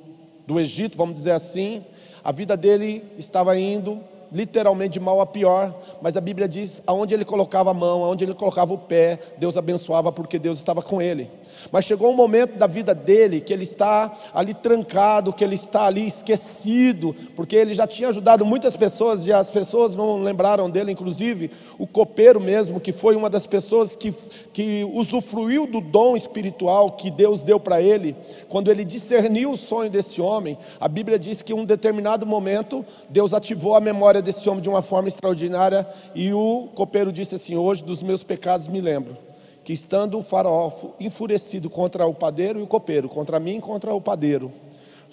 do 0.46 0.60
Egito, 0.60 0.96
vamos 0.96 1.16
dizer 1.16 1.32
assim. 1.32 1.84
A 2.24 2.32
vida 2.32 2.56
dele 2.56 3.04
estava 3.18 3.58
indo 3.58 4.00
literalmente 4.32 4.94
de 4.94 5.00
mal 5.00 5.20
a 5.22 5.26
pior, 5.26 5.74
mas 6.02 6.16
a 6.16 6.22
Bíblia 6.22 6.48
diz: 6.48 6.84
aonde 6.86 7.16
ele 7.16 7.26
colocava 7.26 7.72
a 7.72 7.74
mão, 7.74 8.04
aonde 8.04 8.26
ele 8.26 8.36
colocava 8.36 8.74
o 8.74 8.78
pé, 8.78 9.18
Deus 9.40 9.58
abençoava 9.58 10.12
porque 10.12 10.38
Deus 10.38 10.60
estava 10.60 10.84
com 10.84 11.02
ele. 11.02 11.28
Mas 11.72 11.86
chegou 11.86 12.12
um 12.12 12.16
momento 12.16 12.58
da 12.58 12.68
vida 12.68 12.94
dele 12.94 13.42
que 13.42 13.54
ele 13.54 13.64
está 13.64 14.12
ali 14.34 14.54
trancado, 14.54 15.34
que 15.34 15.44
ele 15.44 15.56
está 15.56 15.86
ali 15.86 16.08
esquecido, 16.08 17.16
porque 17.36 17.56
ele 17.56 17.74
já 17.74 17.88
tinha 17.88 18.10
ajudado 18.10 18.46
muitas 18.46 18.76
pessoas 18.76 19.26
e 19.26 19.34
as 19.34 19.50
pessoas 19.50 19.96
não 19.96 20.22
lembraram 20.22 20.70
dele, 20.70 20.92
inclusive 20.92 21.52
o 21.78 21.88
copeiro 21.88 22.40
mesmo, 22.40 22.80
que 22.80 22.92
foi 22.92 23.16
uma 23.16 23.30
das 23.30 23.46
pessoas 23.46 23.96
que, 23.96 24.14
que 24.54 24.88
usufruiu 24.94 25.66
do 25.66 25.82
dom 25.82 26.16
espiritual 26.16 26.92
que 26.92 27.10
Deus 27.10 27.42
deu 27.42 27.60
para 27.60 27.82
ele. 27.82 28.16
Quando 28.48 28.72
ele 28.72 28.86
discerniu 28.86 29.52
o 29.52 29.58
sonho 29.58 29.90
desse 29.90 30.22
homem, 30.22 30.58
a 30.80 30.88
Bíblia 30.88 31.20
diz 31.20 31.42
que 31.42 31.54
em 31.54 31.56
um 31.56 31.66
determinado 31.66 32.26
momento 32.26 32.86
Deus 33.10 33.34
ativou 33.34 33.76
a 33.76 33.82
memória 33.82 34.22
desse 34.22 34.48
homem 34.50 34.62
de 34.62 34.70
uma 34.70 34.82
forma 34.82 35.08
extraordinária 35.08 35.88
e 36.14 36.34
o 36.34 36.70
copeiro 36.76 37.12
disse 37.12 37.36
assim: 37.36 37.56
Hoje 37.56 37.84
dos 37.84 38.02
meus 38.02 38.24
pecados 38.24 38.68
me 38.68 38.82
lembro 38.82 39.26
que 39.66 39.74
estando 39.74 40.20
o 40.20 40.24
faraó 40.24 40.72
enfurecido 41.00 41.72
contra 41.72 42.06
o 42.06 42.14
padeiro 42.14 42.60
e 42.60 42.62
o 42.62 42.68
copeiro, 42.68 43.10
contra 43.10 43.40
mim 43.40 43.58
e 43.58 43.62
contra 43.62 43.94
o 43.96 44.00
padeiro, 44.00 44.52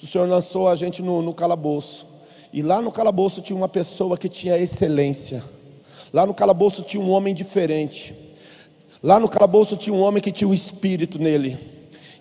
o 0.00 0.06
Senhor 0.06 0.28
lançou 0.28 0.68
a 0.68 0.74
gente 0.74 1.00
no, 1.00 1.22
no 1.22 1.32
calabouço. 1.32 2.06
E 2.52 2.60
lá 2.60 2.82
no 2.82 2.92
calabouço 2.92 3.40
tinha 3.40 3.56
uma 3.56 3.68
pessoa 3.68 4.18
que 4.18 4.28
tinha 4.28 4.58
excelência. 4.58 5.42
Lá 6.12 6.26
no 6.26 6.34
calabouço 6.34 6.82
tinha 6.82 7.02
um 7.02 7.10
homem 7.10 7.32
diferente. 7.32 8.14
Lá 9.02 9.18
no 9.18 9.26
calabouço 9.26 9.74
tinha 9.74 9.94
um 9.94 10.02
homem 10.02 10.22
que 10.22 10.30
tinha 10.30 10.46
o 10.46 10.52
espírito 10.52 11.18
nele. 11.18 11.58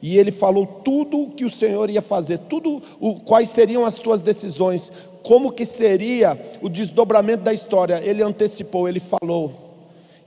E 0.02 0.18
ele 0.18 0.32
falou 0.32 0.66
tudo 0.66 1.24
o 1.24 1.32
que 1.32 1.44
o 1.44 1.52
Senhor 1.52 1.90
ia 1.90 2.02
fazer, 2.02 2.38
tudo 2.38 2.82
o, 2.98 3.16
quais 3.16 3.50
seriam 3.50 3.86
as 3.86 3.96
tuas 3.96 4.24
decisões, 4.24 4.90
como 5.22 5.52
que 5.52 5.66
seria 5.66 6.40
o 6.62 6.70
desdobramento 6.70 7.44
da 7.44 7.54
história. 7.54 8.02
Ele 8.02 8.24
antecipou, 8.24 8.88
ele 8.88 9.02
falou. 9.02 9.61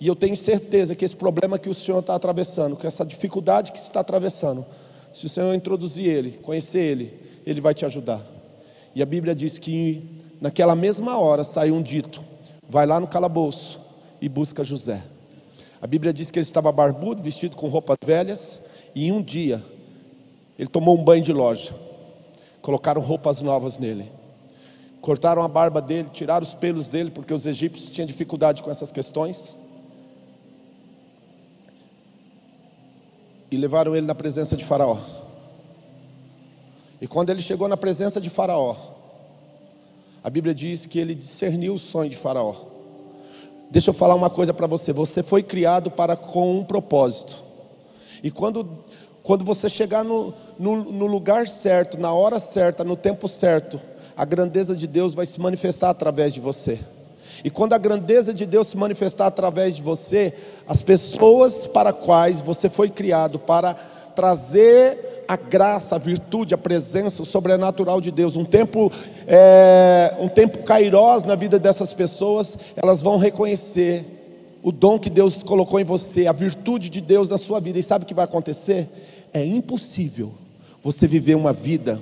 E 0.04 0.06
eu 0.06 0.14
tenho 0.14 0.36
certeza 0.36 0.94
que 0.94 1.02
esse 1.02 1.16
problema 1.16 1.58
que 1.58 1.70
o 1.70 1.72
Senhor 1.72 2.00
está 2.00 2.14
atravessando, 2.14 2.76
que 2.76 2.86
essa 2.86 3.06
dificuldade 3.06 3.72
que 3.72 3.78
está 3.78 4.00
atravessando, 4.00 4.62
se 5.10 5.24
o 5.24 5.30
Senhor 5.30 5.54
introduzir 5.54 6.06
Ele, 6.06 6.32
conhecer 6.42 6.80
Ele, 6.80 7.10
Ele 7.46 7.58
vai 7.58 7.72
te 7.72 7.86
ajudar. 7.86 8.22
E 8.94 9.00
a 9.00 9.06
Bíblia 9.06 9.34
diz 9.34 9.58
que 9.58 10.22
naquela 10.42 10.74
mesma 10.74 11.16
hora 11.16 11.42
saiu 11.42 11.74
um 11.74 11.82
dito: 11.82 12.22
vai 12.68 12.84
lá 12.84 13.00
no 13.00 13.06
calabouço 13.06 13.80
e 14.20 14.28
busca 14.28 14.62
José. 14.62 15.02
A 15.80 15.86
Bíblia 15.86 16.12
diz 16.12 16.30
que 16.30 16.38
ele 16.38 16.44
estava 16.44 16.70
barbudo, 16.70 17.22
vestido 17.22 17.56
com 17.56 17.68
roupas 17.68 17.96
velhas, 18.04 18.66
e 18.94 19.06
em 19.06 19.10
um 19.10 19.22
dia 19.22 19.64
ele 20.58 20.68
tomou 20.68 20.98
um 20.98 21.02
banho 21.02 21.22
de 21.22 21.32
loja. 21.32 21.74
Colocaram 22.60 23.00
roupas 23.00 23.40
novas 23.40 23.78
nele. 23.78 24.12
Cortaram 25.00 25.42
a 25.42 25.48
barba 25.48 25.80
dele, 25.80 26.10
tiraram 26.12 26.44
os 26.44 26.52
pelos 26.52 26.90
dele, 26.90 27.10
porque 27.10 27.32
os 27.32 27.46
egípcios 27.46 27.88
tinham 27.88 28.06
dificuldade 28.06 28.62
com 28.62 28.70
essas 28.70 28.92
questões. 28.92 29.63
E 33.54 33.56
levaram 33.56 33.94
ele 33.94 34.06
na 34.06 34.14
presença 34.14 34.56
de 34.56 34.64
Faraó. 34.64 34.98
E 37.00 37.06
quando 37.06 37.30
ele 37.30 37.40
chegou 37.40 37.68
na 37.68 37.76
presença 37.76 38.20
de 38.20 38.28
Faraó, 38.28 38.76
a 40.22 40.28
Bíblia 40.28 40.54
diz 40.54 40.86
que 40.86 40.98
ele 40.98 41.14
discerniu 41.14 41.74
o 41.74 41.78
sonho 41.78 42.10
de 42.10 42.16
Faraó. 42.16 42.54
Deixa 43.70 43.90
eu 43.90 43.94
falar 43.94 44.14
uma 44.14 44.30
coisa 44.30 44.52
para 44.52 44.66
você: 44.66 44.92
você 44.92 45.22
foi 45.22 45.42
criado 45.42 45.90
para 45.90 46.16
com 46.16 46.58
um 46.58 46.64
propósito, 46.64 47.36
e 48.22 48.30
quando, 48.30 48.66
quando 49.22 49.44
você 49.44 49.68
chegar 49.68 50.04
no, 50.04 50.34
no, 50.58 50.84
no 50.84 51.06
lugar 51.06 51.46
certo, 51.46 51.98
na 51.98 52.12
hora 52.12 52.40
certa, 52.40 52.82
no 52.82 52.96
tempo 52.96 53.28
certo, 53.28 53.80
a 54.16 54.24
grandeza 54.24 54.74
de 54.74 54.86
Deus 54.86 55.14
vai 55.14 55.26
se 55.26 55.40
manifestar 55.40 55.90
através 55.90 56.32
de 56.32 56.40
você. 56.40 56.80
E 57.44 57.50
quando 57.50 57.72
a 57.72 57.78
grandeza 57.78 58.32
de 58.32 58.46
Deus 58.46 58.68
se 58.68 58.76
manifestar 58.76 59.26
através 59.26 59.76
de 59.76 59.82
você, 59.82 60.32
as 60.66 60.82
pessoas 60.82 61.66
para 61.66 61.92
quais 61.92 62.40
você 62.40 62.68
foi 62.68 62.88
criado 62.88 63.38
para 63.38 63.74
trazer 64.14 65.24
a 65.26 65.36
graça, 65.36 65.94
a 65.96 65.98
virtude, 65.98 66.54
a 66.54 66.58
presença, 66.58 67.22
o 67.22 67.26
sobrenatural 67.26 68.00
de 68.00 68.10
Deus, 68.10 68.36
um 68.36 68.44
tempo, 68.44 68.92
é, 69.26 70.14
um 70.20 70.28
tempo 70.28 70.58
kairós 70.62 71.24
na 71.24 71.34
vida 71.34 71.58
dessas 71.58 71.92
pessoas, 71.92 72.56
elas 72.76 73.00
vão 73.00 73.16
reconhecer 73.18 74.04
o 74.62 74.72
dom 74.72 74.98
que 74.98 75.10
Deus 75.10 75.42
colocou 75.42 75.78
em 75.78 75.84
você, 75.84 76.26
a 76.26 76.32
virtude 76.32 76.88
de 76.88 77.00
Deus 77.00 77.28
na 77.28 77.38
sua 77.38 77.60
vida. 77.60 77.78
E 77.78 77.82
sabe 77.82 78.04
o 78.04 78.08
que 78.08 78.14
vai 78.14 78.24
acontecer? 78.24 78.88
É 79.32 79.44
impossível 79.44 80.32
você 80.82 81.06
viver 81.06 81.34
uma 81.34 81.52
vida 81.52 82.00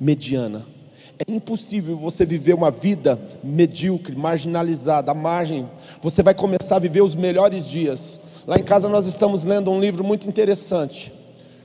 mediana. 0.00 0.73
É 1.18 1.30
impossível 1.30 1.96
você 1.96 2.26
viver 2.26 2.54
uma 2.54 2.70
vida 2.70 3.18
medíocre, 3.42 4.16
marginalizada, 4.16 5.12
à 5.12 5.14
margem. 5.14 5.68
Você 6.02 6.22
vai 6.22 6.34
começar 6.34 6.76
a 6.76 6.80
viver 6.80 7.02
os 7.02 7.14
melhores 7.14 7.68
dias. 7.68 8.20
Lá 8.46 8.56
em 8.56 8.64
casa 8.64 8.88
nós 8.88 9.06
estamos 9.06 9.44
lendo 9.44 9.70
um 9.70 9.80
livro 9.80 10.02
muito 10.02 10.28
interessante. 10.28 11.12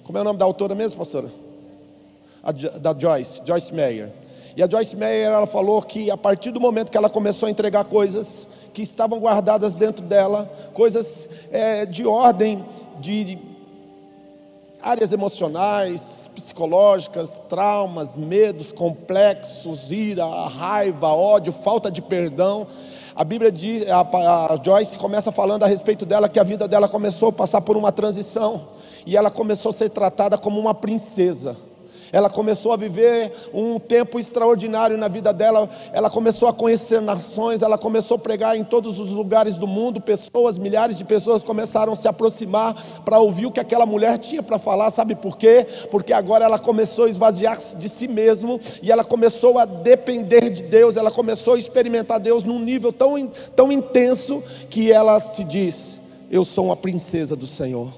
Como 0.03 0.17
é 0.17 0.21
o 0.21 0.23
nome 0.23 0.37
da 0.37 0.45
autora 0.45 0.75
mesmo, 0.75 0.99
pastora? 0.99 1.29
A, 2.43 2.51
da 2.51 2.95
Joyce, 2.97 3.41
Joyce 3.45 3.73
Meyer. 3.73 4.09
E 4.55 4.61
a 4.61 4.69
Joyce 4.69 4.95
Meyer 4.95 5.25
ela 5.25 5.47
falou 5.47 5.81
que 5.81 6.11
a 6.11 6.17
partir 6.17 6.51
do 6.51 6.59
momento 6.59 6.91
que 6.91 6.97
ela 6.97 7.09
começou 7.09 7.47
a 7.47 7.49
entregar 7.49 7.85
coisas 7.85 8.47
que 8.73 8.83
estavam 8.83 9.19
guardadas 9.19 9.75
dentro 9.75 10.05
dela, 10.05 10.51
coisas 10.73 11.27
é, 11.51 11.85
de 11.85 12.05
ordem 12.05 12.63
de 12.99 13.37
áreas 14.81 15.11
emocionais, 15.11 16.29
psicológicas, 16.33 17.39
traumas, 17.49 18.15
medos 18.15 18.71
complexos, 18.71 19.91
ira, 19.91 20.25
raiva, 20.47 21.09
ódio, 21.09 21.51
falta 21.51 21.91
de 21.91 22.01
perdão. 22.01 22.65
A 23.15 23.23
Bíblia 23.23 23.51
diz, 23.51 23.85
a, 23.89 24.01
a 24.01 24.57
Joyce 24.63 24.97
começa 24.97 25.31
falando 25.31 25.63
a 25.63 25.67
respeito 25.67 26.05
dela 26.05 26.29
que 26.29 26.39
a 26.39 26.43
vida 26.43 26.67
dela 26.67 26.87
começou 26.87 27.29
a 27.29 27.33
passar 27.33 27.61
por 27.61 27.75
uma 27.75 27.91
transição 27.91 28.61
e 29.05 29.17
ela 29.17 29.29
começou 29.29 29.71
a 29.71 29.73
ser 29.73 29.89
tratada 29.89 30.37
como 30.37 30.59
uma 30.59 30.73
princesa. 30.73 31.55
Ela 32.11 32.29
começou 32.29 32.71
a 32.71 32.77
viver 32.77 33.31
um 33.53 33.79
tempo 33.79 34.19
extraordinário 34.19 34.97
na 34.97 35.07
vida 35.07 35.31
dela. 35.31 35.69
Ela 35.93 36.09
começou 36.09 36.47
a 36.47 36.53
conhecer 36.53 37.01
nações, 37.01 37.61
ela 37.61 37.77
começou 37.77 38.15
a 38.15 38.19
pregar 38.19 38.57
em 38.57 38.63
todos 38.63 38.99
os 38.99 39.09
lugares 39.09 39.55
do 39.55 39.67
mundo. 39.67 40.01
Pessoas, 40.01 40.57
milhares 40.57 40.97
de 40.97 41.03
pessoas 41.03 41.43
começaram 41.43 41.93
a 41.93 41.95
se 41.95 42.07
aproximar 42.07 42.75
para 43.05 43.19
ouvir 43.19 43.45
o 43.45 43.51
que 43.51 43.59
aquela 43.59 43.85
mulher 43.85 44.17
tinha 44.17 44.41
para 44.41 44.57
falar. 44.57 44.91
Sabe 44.91 45.15
por 45.15 45.37
quê? 45.37 45.65
Porque 45.91 46.13
agora 46.13 46.45
ela 46.45 46.59
começou 46.59 47.05
a 47.05 47.09
esvaziar-se 47.09 47.75
de 47.77 47.89
si 47.89 48.07
mesmo 48.07 48.59
e 48.81 48.91
ela 48.91 49.03
começou 49.03 49.57
a 49.57 49.65
depender 49.65 50.49
de 50.49 50.63
Deus. 50.63 50.97
Ela 50.97 51.11
começou 51.11 51.55
a 51.55 51.59
experimentar 51.59 52.19
Deus 52.19 52.43
num 52.43 52.59
nível 52.59 52.91
tão, 52.91 53.27
tão 53.55 53.71
intenso 53.71 54.43
que 54.69 54.91
ela 54.91 55.19
se 55.19 55.43
diz: 55.43 55.99
Eu 56.31 56.43
sou 56.43 56.65
uma 56.65 56.75
princesa 56.77 57.35
do 57.35 57.47
Senhor. 57.47 57.89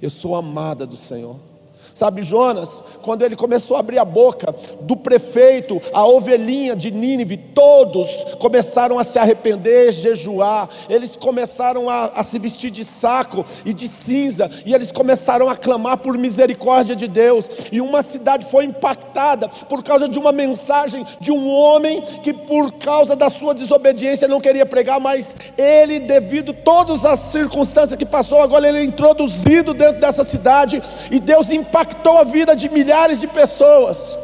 Eu 0.00 0.08
sou 0.08 0.34
amada 0.34 0.86
do 0.86 0.96
Senhor. 0.96 1.49
Sabe, 1.94 2.22
Jonas, 2.22 2.82
quando 3.02 3.22
ele 3.22 3.36
começou 3.36 3.76
a 3.76 3.80
abrir 3.80 3.98
a 3.98 4.04
boca, 4.04 4.54
do 4.82 4.96
prefeito, 4.96 5.80
a 5.92 6.06
ovelhinha 6.06 6.74
de 6.76 6.90
Nínive, 6.90 7.36
todos 7.36 8.08
começaram 8.38 8.98
a 8.98 9.04
se 9.04 9.18
arrepender, 9.18 9.92
jejuar, 9.92 10.68
eles 10.88 11.16
começaram 11.16 11.88
a, 11.90 12.06
a, 12.06 12.24
se 12.24 12.38
vestir 12.38 12.70
de 12.70 12.84
saco 12.84 13.44
e 13.64 13.72
de 13.72 13.88
cinza, 13.88 14.50
e 14.64 14.74
eles 14.74 14.90
começaram 14.92 15.48
a 15.48 15.56
clamar 15.56 15.98
por 15.98 16.16
misericórdia 16.16 16.94
de 16.96 17.06
Deus, 17.06 17.48
e 17.70 17.80
uma 17.80 18.02
cidade 18.02 18.46
foi 18.46 18.64
impactada 18.64 19.48
por 19.68 19.82
causa 19.82 20.08
de 20.08 20.18
uma 20.18 20.32
mensagem 20.32 21.06
de 21.20 21.32
um 21.32 21.48
homem 21.50 22.00
que, 22.22 22.32
por 22.32 22.72
causa 22.72 23.14
da 23.16 23.28
sua 23.30 23.54
desobediência, 23.54 24.28
não 24.28 24.40
queria 24.40 24.64
pregar, 24.64 25.00
mas 25.00 25.34
ele, 25.58 26.00
devido 26.00 26.52
a 26.52 26.54
todas 26.54 27.04
as 27.04 27.20
circunstâncias 27.32 27.98
que 27.98 28.06
passou, 28.06 28.40
agora 28.40 28.68
ele 28.68 28.78
é 28.78 28.84
introduzido 28.84 29.74
dentro 29.74 30.00
dessa 30.00 30.24
cidade, 30.24 30.82
e 31.10 31.18
Deus 31.18 31.50
impactou 31.50 31.79
impactou 31.80 32.18
a 32.18 32.24
vida 32.24 32.54
de 32.54 32.68
milhares 32.68 33.20
de 33.20 33.26
pessoas. 33.26 34.16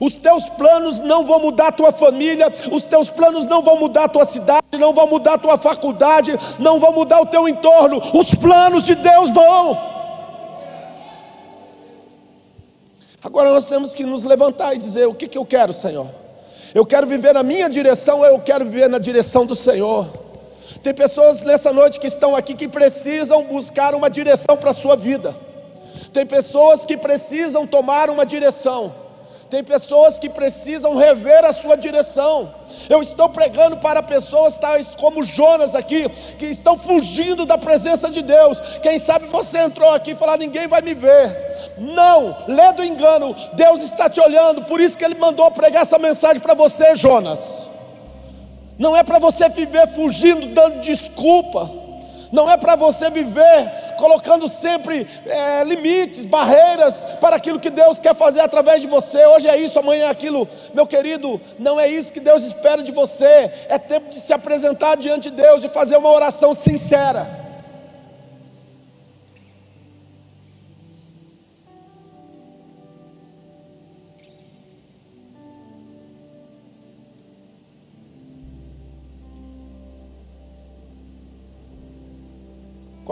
Os 0.00 0.18
teus 0.18 0.48
planos 0.48 0.98
não 1.00 1.24
vão 1.24 1.38
mudar 1.38 1.68
a 1.68 1.72
tua 1.72 1.92
família, 1.92 2.52
os 2.72 2.86
teus 2.86 3.08
planos 3.08 3.46
não 3.46 3.62
vão 3.62 3.76
mudar 3.76 4.04
a 4.04 4.08
tua 4.08 4.24
cidade, 4.24 4.62
não 4.78 4.92
vão 4.92 5.06
mudar 5.06 5.34
a 5.34 5.38
tua 5.38 5.56
faculdade, 5.56 6.32
não 6.58 6.80
vão 6.80 6.92
mudar 6.92 7.20
o 7.20 7.26
teu 7.26 7.48
entorno. 7.48 8.02
Os 8.14 8.34
planos 8.34 8.82
de 8.84 8.94
Deus 8.94 9.30
vão. 9.30 9.78
Agora 13.22 13.52
nós 13.52 13.68
temos 13.68 13.94
que 13.94 14.04
nos 14.04 14.24
levantar 14.24 14.74
e 14.74 14.78
dizer: 14.78 15.06
o 15.06 15.14
que, 15.14 15.28
que 15.28 15.38
eu 15.38 15.44
quero, 15.44 15.72
Senhor? 15.72 16.08
Eu 16.74 16.84
quero 16.86 17.06
viver 17.06 17.34
na 17.34 17.42
minha 17.42 17.68
direção 17.68 18.20
ou 18.20 18.26
eu 18.26 18.40
quero 18.40 18.64
viver 18.64 18.88
na 18.88 18.98
direção 18.98 19.46
do 19.46 19.54
Senhor? 19.54 20.08
Tem 20.82 20.92
pessoas 20.92 21.42
nessa 21.42 21.72
noite 21.72 22.00
que 22.00 22.08
estão 22.08 22.34
aqui 22.34 22.54
que 22.54 22.66
precisam 22.66 23.44
buscar 23.44 23.94
uma 23.94 24.10
direção 24.10 24.56
para 24.56 24.70
a 24.70 24.74
sua 24.74 24.96
vida. 24.96 25.32
Tem 26.12 26.26
pessoas 26.26 26.84
que 26.84 26.96
precisam 26.96 27.66
tomar 27.66 28.10
uma 28.10 28.26
direção. 28.26 28.92
Tem 29.48 29.62
pessoas 29.62 30.18
que 30.18 30.30
precisam 30.30 30.96
rever 30.96 31.44
a 31.44 31.52
sua 31.52 31.76
direção. 31.76 32.50
Eu 32.88 33.02
estou 33.02 33.28
pregando 33.28 33.76
para 33.76 34.02
pessoas 34.02 34.56
tais 34.56 34.94
como 34.94 35.22
Jonas 35.22 35.74
aqui, 35.74 36.08
que 36.38 36.46
estão 36.46 36.76
fugindo 36.76 37.44
da 37.44 37.58
presença 37.58 38.10
de 38.10 38.22
Deus. 38.22 38.58
Quem 38.82 38.98
sabe 38.98 39.26
você 39.26 39.58
entrou 39.58 39.90
aqui 39.90 40.12
e 40.12 40.16
falou: 40.16 40.38
ninguém 40.38 40.66
vai 40.66 40.80
me 40.80 40.94
ver. 40.94 41.74
Não, 41.76 42.34
lê 42.48 42.72
do 42.72 42.82
engano, 42.82 43.36
Deus 43.52 43.82
está 43.82 44.08
te 44.08 44.20
olhando, 44.20 44.62
por 44.64 44.80
isso 44.80 44.96
que 44.96 45.04
Ele 45.04 45.14
mandou 45.14 45.50
pregar 45.50 45.82
essa 45.82 45.98
mensagem 45.98 46.40
para 46.40 46.54
você, 46.54 46.94
Jonas. 46.94 47.66
Não 48.78 48.96
é 48.96 49.02
para 49.02 49.18
você 49.18 49.48
viver 49.48 49.86
fugindo, 49.88 50.46
dando 50.46 50.80
desculpa. 50.80 51.70
Não 52.32 52.50
é 52.50 52.56
para 52.56 52.74
você 52.74 53.10
viver 53.10 53.70
colocando 53.98 54.48
sempre 54.48 55.06
é, 55.26 55.64
limites, 55.64 56.24
barreiras 56.24 57.04
para 57.20 57.36
aquilo 57.36 57.60
que 57.60 57.70
Deus 57.70 57.98
quer 57.98 58.14
fazer 58.14 58.40
através 58.40 58.80
de 58.80 58.86
você. 58.86 59.24
Hoje 59.26 59.48
é 59.48 59.56
isso, 59.56 59.78
amanhã 59.78 60.06
é 60.06 60.10
aquilo. 60.10 60.48
Meu 60.74 60.86
querido, 60.86 61.40
não 61.58 61.78
é 61.78 61.88
isso 61.88 62.12
que 62.12 62.20
Deus 62.20 62.44
espera 62.44 62.82
de 62.82 62.92
você. 62.92 63.50
É 63.68 63.78
tempo 63.78 64.08
de 64.08 64.20
se 64.20 64.32
apresentar 64.32 64.96
diante 64.96 65.30
de 65.30 65.42
Deus, 65.42 65.62
de 65.62 65.68
fazer 65.68 65.96
uma 65.96 66.10
oração 66.10 66.54
sincera. 66.54 67.41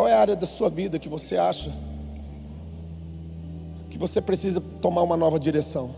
Qual 0.00 0.08
é 0.08 0.14
a 0.14 0.20
área 0.20 0.34
da 0.34 0.46
sua 0.46 0.70
vida 0.70 0.98
que 0.98 1.10
você 1.10 1.36
acha 1.36 1.70
que 3.90 3.98
você 3.98 4.18
precisa 4.18 4.58
tomar 4.80 5.02
uma 5.02 5.14
nova 5.14 5.38
direção? 5.38 5.90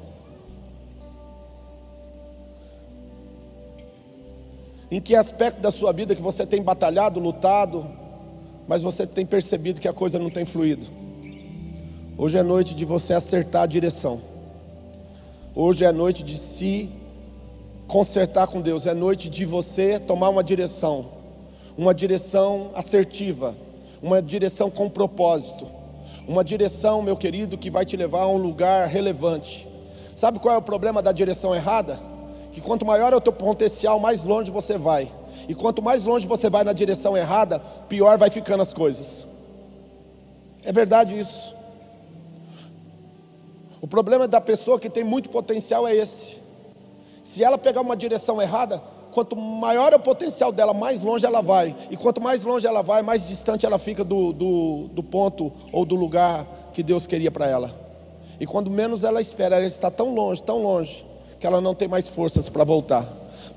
Em 4.91 5.01
que 5.01 5.15
aspecto 5.15 5.61
da 5.61 5.71
sua 5.71 5.93
vida 5.93 6.17
que 6.17 6.21
você 6.21 6.45
tem 6.45 6.61
batalhado, 6.61 7.21
lutado, 7.21 7.87
mas 8.67 8.83
você 8.83 9.07
tem 9.07 9.25
percebido 9.25 9.81
que 9.81 9.87
a 9.87 9.93
coisa 9.93 10.19
não 10.19 10.31
tem 10.31 10.45
fluído? 10.45 10.89
Hoje 12.19 12.37
é 12.37 12.43
noite 12.43 12.75
de 12.75 12.85
você 12.85 13.15
acertar 13.15 13.63
a 13.63 13.67
direção. 13.67 14.21
Hoje 15.55 15.85
é 15.85 15.93
noite 15.93 16.25
de 16.25 16.39
se 16.39 16.91
consertar 17.87 18.49
com 18.49 18.61
Deus. 18.61 18.85
É 18.85 18.95
noite 18.95 19.29
de 19.29 19.47
você 19.47 20.01
tomar 20.01 20.29
uma 20.29 20.43
direção, 20.43 21.07
uma 21.79 21.95
direção 21.95 22.73
assertiva, 22.75 23.57
uma 24.03 24.21
direção 24.21 24.69
com 24.69 24.91
propósito, 24.91 25.67
uma 26.27 26.43
direção, 26.43 27.01
meu 27.03 27.17
querido, 27.17 27.57
que 27.57 27.71
vai 27.71 27.87
te 27.87 27.97
levar 27.97 28.23
a 28.23 28.29
um 28.29 28.37
lugar 28.37 28.89
relevante. 28.89 29.67
Sabe 30.17 30.39
qual 30.39 30.55
é 30.55 30.59
o 30.59 30.63
problema 30.63 31.01
da 31.01 31.13
direção 31.13 31.55
errada? 31.55 31.99
Que 32.53 32.61
quanto 32.61 32.85
maior 32.85 33.13
é 33.13 33.17
o 33.17 33.21
teu 33.21 33.33
potencial, 33.33 33.99
mais 33.99 34.23
longe 34.23 34.51
você 34.51 34.77
vai. 34.77 35.11
E 35.49 35.55
quanto 35.55 35.81
mais 35.81 36.05
longe 36.05 36.27
você 36.27 36.51
vai 36.51 36.65
na 36.65 36.73
direção 36.73 37.17
errada, 37.17 37.61
pior 37.89 38.19
vai 38.19 38.29
ficando 38.29 38.63
as 38.63 38.73
coisas. 38.73 39.27
É 40.63 40.73
verdade 40.73 41.19
isso. 41.19 41.55
O 43.81 43.89
problema 43.89 44.29
da 44.29 44.41
pessoa 44.41 44.79
que 44.79 44.89
tem 44.89 45.03
muito 45.03 45.29
potencial 45.29 45.89
é 45.89 45.95
esse. 45.95 46.39
Se 47.25 47.43
ela 47.43 47.59
pegar 47.59 47.81
uma 47.81 47.97
direção 47.97 48.41
errada, 48.41 48.81
quanto 49.13 49.37
maior 49.37 49.93
é 49.93 49.97
o 49.97 50.01
potencial 50.01 50.51
dela, 50.51 50.73
mais 50.73 51.03
longe 51.03 51.25
ela 51.25 51.41
vai. 51.41 51.77
E 51.91 51.97
quanto 51.97 52.21
mais 52.21 52.43
longe 52.43 52.67
ela 52.67 52.83
vai, 52.83 53.03
mais 53.03 53.29
distante 53.29 53.67
ela 53.67 53.79
fica 53.79 54.03
do, 54.03 54.33
do, 54.33 54.89
do 54.93 55.03
ponto 55.03 55.53
ou 55.71 55.85
do 55.85 55.95
lugar 55.95 56.47
que 56.73 56.83
Deus 56.83 57.07
queria 57.07 57.31
para 57.31 57.47
ela. 57.47 57.73
E 58.41 58.47
quando 58.47 58.71
menos 58.71 59.05
ela 59.05 59.21
espera, 59.21 59.57
ela 59.57 59.67
está 59.67 59.91
tão 59.91 60.15
longe, 60.15 60.43
tão 60.43 60.63
longe, 60.63 61.05
que 61.39 61.47
ela 61.47 61.61
não 61.61 61.75
tem 61.75 61.87
mais 61.87 62.09
forças 62.09 62.49
para 62.49 62.65
voltar. 62.65 63.07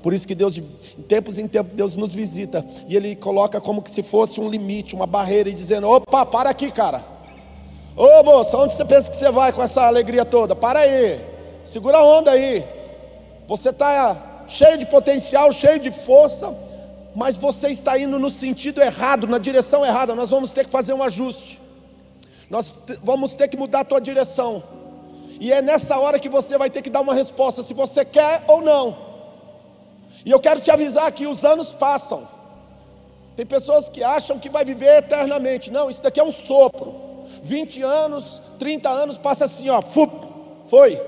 Por 0.02 0.12
isso 0.12 0.28
que 0.28 0.34
Deus, 0.34 0.54
de 0.54 0.62
tempos 1.08 1.38
em 1.38 1.48
tempos, 1.48 1.72
Deus 1.72 1.96
nos 1.96 2.14
visita 2.14 2.64
e 2.86 2.94
Ele 2.94 3.16
coloca 3.16 3.60
como 3.60 3.82
que 3.82 3.90
se 3.90 4.02
fosse 4.02 4.40
um 4.40 4.48
limite, 4.48 4.94
uma 4.94 5.06
barreira, 5.06 5.48
e 5.48 5.54
dizendo: 5.54 5.88
opa, 5.88 6.24
para 6.24 6.50
aqui, 6.50 6.70
cara. 6.70 7.02
Ô 7.96 8.22
moça, 8.22 8.58
onde 8.58 8.74
você 8.74 8.84
pensa 8.84 9.10
que 9.10 9.16
você 9.16 9.30
vai 9.30 9.52
com 9.52 9.62
essa 9.62 9.82
alegria 9.82 10.24
toda? 10.24 10.54
Para 10.54 10.80
aí, 10.80 11.18
segura 11.64 11.96
a 11.96 12.04
onda 12.04 12.30
aí. 12.30 12.62
Você 13.48 13.70
está 13.70 14.35
cheio 14.46 14.78
de 14.78 14.86
potencial, 14.86 15.52
cheio 15.52 15.78
de 15.78 15.90
força, 15.90 16.54
mas 17.14 17.36
você 17.36 17.68
está 17.68 17.98
indo 17.98 18.18
no 18.18 18.30
sentido 18.30 18.82
errado, 18.82 19.26
na 19.26 19.38
direção 19.38 19.84
errada. 19.84 20.14
Nós 20.14 20.30
vamos 20.30 20.52
ter 20.52 20.64
que 20.64 20.70
fazer 20.70 20.92
um 20.92 21.02
ajuste. 21.02 21.60
Nós 22.50 22.72
vamos 23.02 23.34
ter 23.34 23.48
que 23.48 23.56
mudar 23.56 23.80
a 23.80 23.84
tua 23.84 24.00
direção. 24.00 24.62
E 25.40 25.52
é 25.52 25.60
nessa 25.60 25.98
hora 25.98 26.18
que 26.18 26.28
você 26.28 26.56
vai 26.56 26.70
ter 26.70 26.82
que 26.82 26.90
dar 26.90 27.00
uma 27.00 27.14
resposta 27.14 27.62
se 27.62 27.74
você 27.74 28.04
quer 28.04 28.44
ou 28.46 28.62
não. 28.62 28.96
E 30.24 30.30
eu 30.30 30.40
quero 30.40 30.60
te 30.60 30.70
avisar 30.70 31.10
que 31.12 31.26
os 31.26 31.44
anos 31.44 31.72
passam. 31.72 32.28
Tem 33.36 33.44
pessoas 33.44 33.88
que 33.88 34.02
acham 34.02 34.38
que 34.38 34.48
vai 34.48 34.64
viver 34.64 34.98
eternamente. 34.98 35.70
Não, 35.70 35.90
isso 35.90 36.02
daqui 36.02 36.18
é 36.18 36.24
um 36.24 36.32
sopro. 36.32 36.94
20 37.42 37.82
anos, 37.82 38.42
30 38.58 38.88
anos 38.88 39.18
passa 39.18 39.44
assim, 39.44 39.68
ó, 39.68 39.80
fup, 39.82 40.12
foi. 40.68 41.00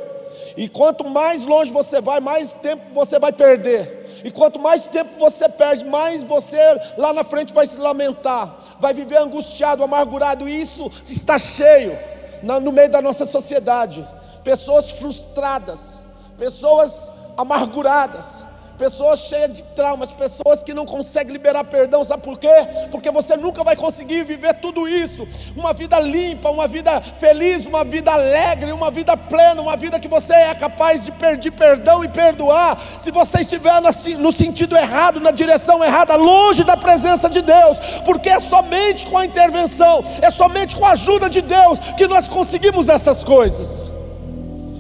E 0.59 0.69
quanto 0.69 1.09
mais 1.09 1.43
longe 1.43 1.71
você 1.71 2.01
vai, 2.01 2.19
mais 2.19 2.53
tempo 2.53 2.83
você 2.93 3.17
vai 3.17 3.33
perder. 3.33 4.21
E 4.25 4.31
quanto 4.33 4.59
mais 4.59 4.87
tempo 4.87 5.17
você 5.17 5.49
perde, 5.49 5.85
mais 5.85 6.25
você 6.25 6.59
lá 6.97 7.13
na 7.13 7.23
frente 7.23 7.53
vai 7.53 7.65
se 7.65 7.77
lamentar, 7.77 8.53
vai 8.81 8.93
viver 8.93 9.19
angustiado, 9.19 9.85
amargurado. 9.85 10.49
E 10.49 10.61
isso 10.61 10.91
está 11.09 11.39
cheio 11.39 11.97
no 12.43 12.73
meio 12.73 12.91
da 12.91 13.01
nossa 13.01 13.25
sociedade. 13.25 14.05
Pessoas 14.43 14.91
frustradas, 14.91 16.01
pessoas 16.37 17.09
amarguradas, 17.37 18.43
pessoas 18.79 19.19
cheias 19.21 19.53
de 19.53 19.63
traumas, 19.63 20.11
pessoas 20.11 20.63
que 20.63 20.73
não 20.73 20.87
conseguem 20.87 21.33
liberar 21.33 21.65
perdão, 21.65 22.05
sabe 22.05 22.23
por 22.23 22.39
quê? 22.39 22.49
Porque 22.91 23.11
você 23.11 23.37
nunca 23.37 23.65
vai 23.65 23.75
conseguir 23.75 24.25
viver 24.25 24.55
tudo 24.55 24.89
isso, 24.89 25.27
uma 25.57 25.73
vida 25.73 25.99
limpa, 25.99 26.49
uma 26.49 26.69
vida 26.69 27.01
feliz, 27.01 27.67
uma 27.67 27.85
vida 27.85 28.13
alegre, 28.13 28.73
uma 28.73 28.91
vida 28.91 29.17
plena, 29.17 29.61
uma 29.61 29.77
vida 29.77 29.99
que 29.99 30.09
você 30.09 30.33
é 30.33 30.55
capaz 30.55 31.05
de 31.05 31.11
pedir 31.11 31.51
perdão 31.51 32.05
e 32.05 32.09
perdoar, 32.09 32.79
se 33.01 33.11
você 33.11 33.41
estiver 33.41 33.81
no 34.19 34.33
sentido 34.33 34.77
errado, 34.77 35.21
na 35.21 35.33
direção 35.33 35.85
errada, 35.85 36.15
longe 36.15 36.63
da 36.63 36.77
presença 36.77 37.29
de 37.29 37.43
Deus, 37.43 37.79
porque 38.05 38.29
é 38.29 38.39
somente 38.39 39.05
com 39.07 39.19
a 39.19 39.25
intervenção, 39.25 40.05
é 40.23 40.31
somente 40.31 40.77
com 40.77 40.87
a 40.87 40.93
ajuda 40.93 41.29
de 41.29 41.43
Deus 41.43 41.81
que 41.97 42.07
nós 42.07 42.29
conseguimos 42.29 42.89
essas 42.89 43.25
coisas. 43.25 43.91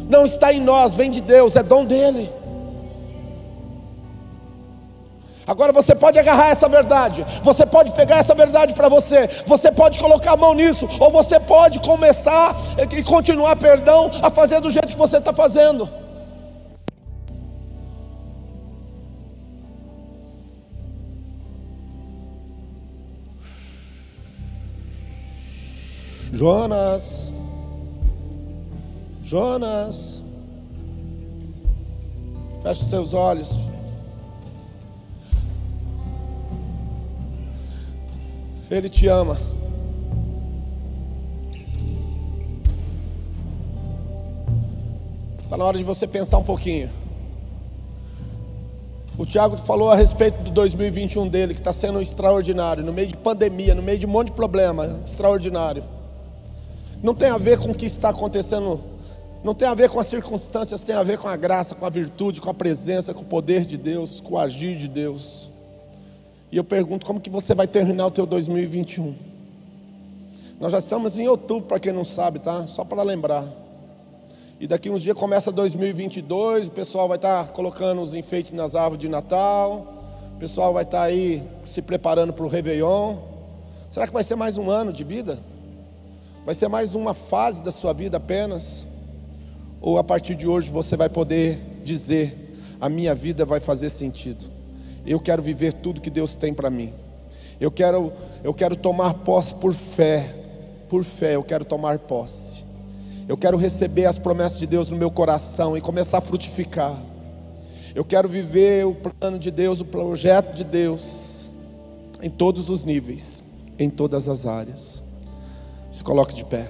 Não 0.09 0.25
está 0.25 0.53
em 0.53 0.61
nós, 0.61 0.95
vem 0.95 1.11
de 1.11 1.21
Deus, 1.21 1.57
é 1.57 1.63
dom 1.63 1.85
dele. 1.85 2.38
Agora 5.49 5.73
você 5.73 5.95
pode 5.95 6.19
agarrar 6.19 6.51
essa 6.51 6.69
verdade, 6.69 7.25
você 7.43 7.65
pode 7.65 7.93
pegar 7.93 8.19
essa 8.19 8.35
verdade 8.35 8.75
para 8.75 8.91
você, 8.91 9.27
você 9.47 9.73
pode 9.73 9.99
colocar 9.99 10.33
a 10.33 10.37
mão 10.37 10.53
nisso, 10.53 10.87
ou 11.01 11.11
você 11.11 11.41
pode 11.41 11.81
começar 11.81 12.55
e 12.77 13.03
continuar, 13.03 13.57
perdão, 13.57 14.11
a 14.23 14.29
fazer 14.29 14.61
do 14.61 14.71
jeito 14.71 14.89
que 14.89 14.95
você 14.95 15.17
está 15.17 15.33
fazendo. 15.33 15.89
Jonas, 26.31 27.33
Jonas, 29.23 30.23
feche 32.63 32.85
seus 32.85 33.15
olhos. 33.15 33.78
Ele 38.71 38.89
te 38.89 39.07
ama. 39.07 39.37
Está 45.43 45.57
na 45.57 45.65
hora 45.65 45.79
de 45.79 45.85
você 45.85 46.07
pensar 46.07 46.37
um 46.37 46.45
pouquinho. 46.45 46.91
O 49.17 49.25
Tiago 49.25 49.57
falou 49.57 49.91
a 49.91 49.97
respeito 49.97 50.43
do 50.43 50.51
2021 50.51 51.27
dele, 51.27 51.55
que 51.55 51.61
está 51.61 51.73
sendo 51.73 52.01
extraordinário, 52.01 52.85
no 52.85 52.93
meio 52.93 53.09
de 53.09 53.17
pandemia, 53.17 53.75
no 53.75 53.83
meio 53.83 53.99
de 53.99 54.07
um 54.07 54.11
monte 54.11 54.27
de 54.27 54.35
problema, 54.35 55.01
extraordinário. 55.05 55.83
Não 57.03 57.15
tem 57.15 57.29
a 57.29 57.39
ver 57.39 57.59
com 57.59 57.71
o 57.71 57.75
que 57.75 57.87
está 57.87 58.11
acontecendo, 58.11 58.81
não 59.43 59.55
tem 59.55 59.67
a 59.67 59.75
ver 59.75 59.89
com 59.89 59.99
as 59.99 60.07
circunstâncias, 60.07 60.83
tem 60.83 60.95
a 60.95 61.03
ver 61.03 61.19
com 61.19 61.27
a 61.27 61.35
graça, 61.35 61.75
com 61.75 61.87
a 61.87 61.91
virtude, 61.91 62.41
com 62.41 62.51
a 62.51 62.55
presença, 62.55 63.15
com 63.15 63.23
o 63.23 63.25
poder 63.25 63.65
de 63.65 63.77
Deus, 63.77 64.21
com 64.21 64.35
o 64.35 64.39
agir 64.39 64.77
de 64.77 64.87
Deus. 64.87 65.48
E 66.51 66.57
eu 66.57 66.65
pergunto 66.65 67.05
como 67.05 67.21
que 67.21 67.29
você 67.29 67.55
vai 67.55 67.67
terminar 67.67 68.07
o 68.07 68.11
teu 68.11 68.25
2021? 68.25 69.15
Nós 70.59 70.73
já 70.73 70.79
estamos 70.79 71.19
em 71.19 71.29
outubro, 71.29 71.69
para 71.69 71.79
quem 71.79 71.93
não 71.93 72.05
sabe, 72.05 72.39
tá? 72.39 72.67
Só 72.67 72.85
para 72.85 73.03
lembrar. 73.03 73.47
E 74.59 74.67
daqui 74.67 74.91
uns 74.91 75.03
dias 75.03 75.17
começa 75.17 75.53
2022, 75.53 76.67
o 76.67 76.71
pessoal 76.71 77.07
vai 77.07 77.17
estar 77.17 77.45
tá 77.45 77.53
colocando 77.53 78.03
os 78.03 78.15
enfeites 78.15 78.51
nas 78.53 78.75
árvores 78.75 79.01
de 79.01 79.09
Natal, 79.09 79.87
o 80.35 80.39
pessoal 80.39 80.73
vai 80.73 80.83
estar 80.83 80.99
tá 80.99 81.05
aí 81.05 81.43
se 81.67 81.81
preparando 81.81 82.33
para 82.33 82.45
o 82.45 82.49
Réveillon. 82.49 83.19
Será 83.91 84.07
que 84.07 84.13
vai 84.13 84.25
ser 84.25 84.35
mais 84.35 84.59
um 84.59 84.69
ano 84.71 84.93
de 84.93 85.05
vida? 85.05 85.39
Vai 86.45 86.55
ser 86.55 86.69
mais 86.69 86.95
uma 86.95 87.15
fase 87.15 87.63
da 87.63 87.71
sua 87.71 87.93
vida 87.93 88.17
apenas? 88.17 88.85
Ou 89.81 89.99
a 89.99 90.03
partir 90.03 90.35
de 90.35 90.49
hoje 90.49 90.71
você 90.71 90.97
vai 90.97 91.09
poder 91.09 91.61
dizer: 91.85 92.57
a 92.81 92.89
minha 92.89 93.15
vida 93.15 93.45
vai 93.45 93.61
fazer 93.61 93.91
sentido? 93.91 94.58
Eu 95.11 95.21
quero 95.21 95.43
viver 95.43 95.73
tudo 95.73 96.01
que 96.01 96.11
Deus 96.11 96.37
tem 96.37 96.53
para 96.53 96.71
mim. 96.71 96.93
Eu 97.61 97.71
quero, 97.71 98.13
eu 98.45 98.55
quero 98.55 98.77
tomar 98.77 99.15
posse 99.15 99.55
por 99.55 99.73
fé. 99.73 100.35
Por 100.89 101.05
fé, 101.05 101.35
eu 101.35 101.43
quero 101.43 101.65
tomar 101.65 101.99
posse. 101.99 102.65
Eu 103.29 103.37
quero 103.37 103.57
receber 103.57 104.07
as 104.07 104.19
promessas 104.19 104.59
de 104.59 104.67
Deus 104.67 104.89
no 104.89 104.97
meu 104.97 105.11
coração 105.11 105.77
e 105.77 105.81
começar 105.81 106.19
a 106.19 106.21
frutificar. 106.21 106.97
Eu 107.95 108.05
quero 108.05 108.29
viver 108.29 108.87
o 108.87 108.95
plano 108.95 109.39
de 109.39 109.51
Deus, 109.51 109.81
o 109.81 109.85
projeto 109.85 110.55
de 110.55 110.65
Deus, 110.65 111.49
em 112.23 112.31
todos 112.31 112.69
os 112.69 112.85
níveis, 112.85 113.43
em 113.79 113.91
todas 113.91 114.29
as 114.29 114.47
áreas. 114.47 115.03
Se 115.91 116.03
coloque 116.05 116.35
de 116.35 116.45
pé. 116.45 116.69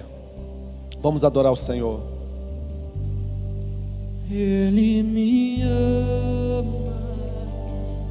Vamos 1.01 1.23
adorar 1.23 1.51
o 1.51 1.55
Senhor. 1.55 2.01
Ele 4.29 5.01
me 5.01 5.61
ama, 5.63 6.98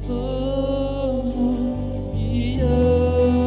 como 0.09 1.53
me 2.13 3.38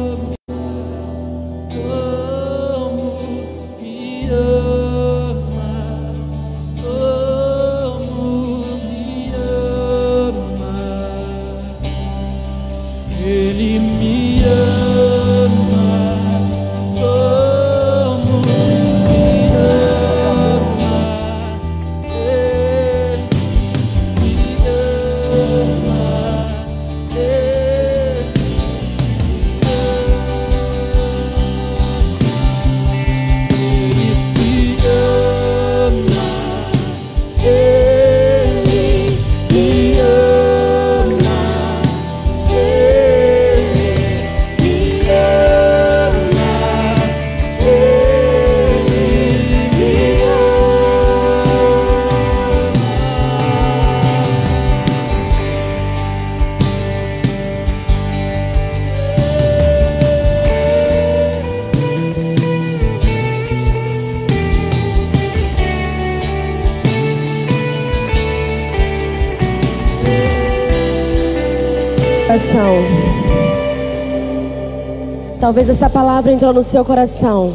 Talvez 75.53 75.69
essa 75.69 75.87
palavra 75.87 76.33
entrou 76.33 76.51
no 76.51 76.63
seu 76.63 76.83
coração. 76.83 77.53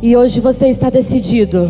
E 0.00 0.16
hoje 0.16 0.38
você 0.38 0.68
está 0.68 0.88
decidido 0.88 1.68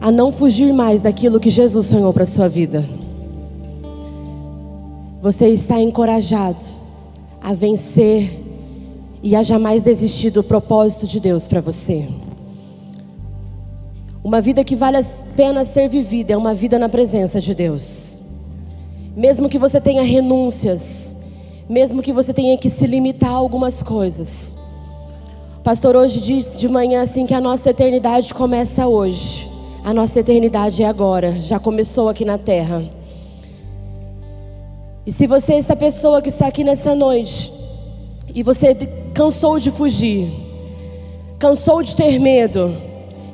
a 0.00 0.10
não 0.10 0.32
fugir 0.32 0.72
mais 0.72 1.02
daquilo 1.02 1.38
que 1.38 1.50
Jesus 1.50 1.88
sonhou 1.88 2.14
para 2.14 2.24
sua 2.24 2.48
vida. 2.48 2.82
Você 5.20 5.48
está 5.48 5.78
encorajado 5.78 6.56
a 7.42 7.52
vencer 7.52 8.32
e 9.22 9.36
a 9.36 9.42
jamais 9.42 9.82
desistir 9.82 10.30
do 10.30 10.42
propósito 10.42 11.06
de 11.06 11.20
Deus 11.20 11.46
para 11.46 11.60
você. 11.60 12.08
Uma 14.24 14.40
vida 14.40 14.64
que 14.64 14.74
vale 14.74 14.96
a 14.96 15.04
pena 15.36 15.62
ser 15.62 15.90
vivida 15.90 16.32
é 16.32 16.36
uma 16.38 16.54
vida 16.54 16.78
na 16.78 16.88
presença 16.88 17.38
de 17.38 17.54
Deus. 17.54 18.18
Mesmo 19.14 19.46
que 19.46 19.58
você 19.58 19.78
tenha 19.78 20.02
renúncias, 20.02 21.05
mesmo 21.68 22.02
que 22.02 22.12
você 22.12 22.32
tenha 22.32 22.56
que 22.56 22.70
se 22.70 22.86
limitar 22.86 23.30
a 23.30 23.36
algumas 23.36 23.82
coisas. 23.82 24.56
Pastor 25.64 25.96
hoje 25.96 26.20
disse 26.20 26.56
de 26.56 26.68
manhã 26.68 27.02
assim 27.02 27.26
que 27.26 27.34
a 27.34 27.40
nossa 27.40 27.70
eternidade 27.70 28.32
começa 28.32 28.86
hoje. 28.86 29.48
A 29.84 29.92
nossa 29.92 30.20
eternidade 30.20 30.82
é 30.82 30.86
agora, 30.86 31.32
já 31.40 31.58
começou 31.58 32.08
aqui 32.08 32.24
na 32.24 32.38
terra. 32.38 32.84
E 35.04 35.12
se 35.12 35.26
você 35.26 35.54
é 35.54 35.58
essa 35.58 35.76
pessoa 35.76 36.20
que 36.20 36.28
está 36.28 36.46
aqui 36.46 36.64
nessa 36.64 36.94
noite 36.94 37.52
e 38.34 38.42
você 38.42 38.74
cansou 39.14 39.58
de 39.58 39.70
fugir, 39.70 40.28
cansou 41.38 41.82
de 41.82 41.94
ter 41.94 42.18
medo 42.18 42.76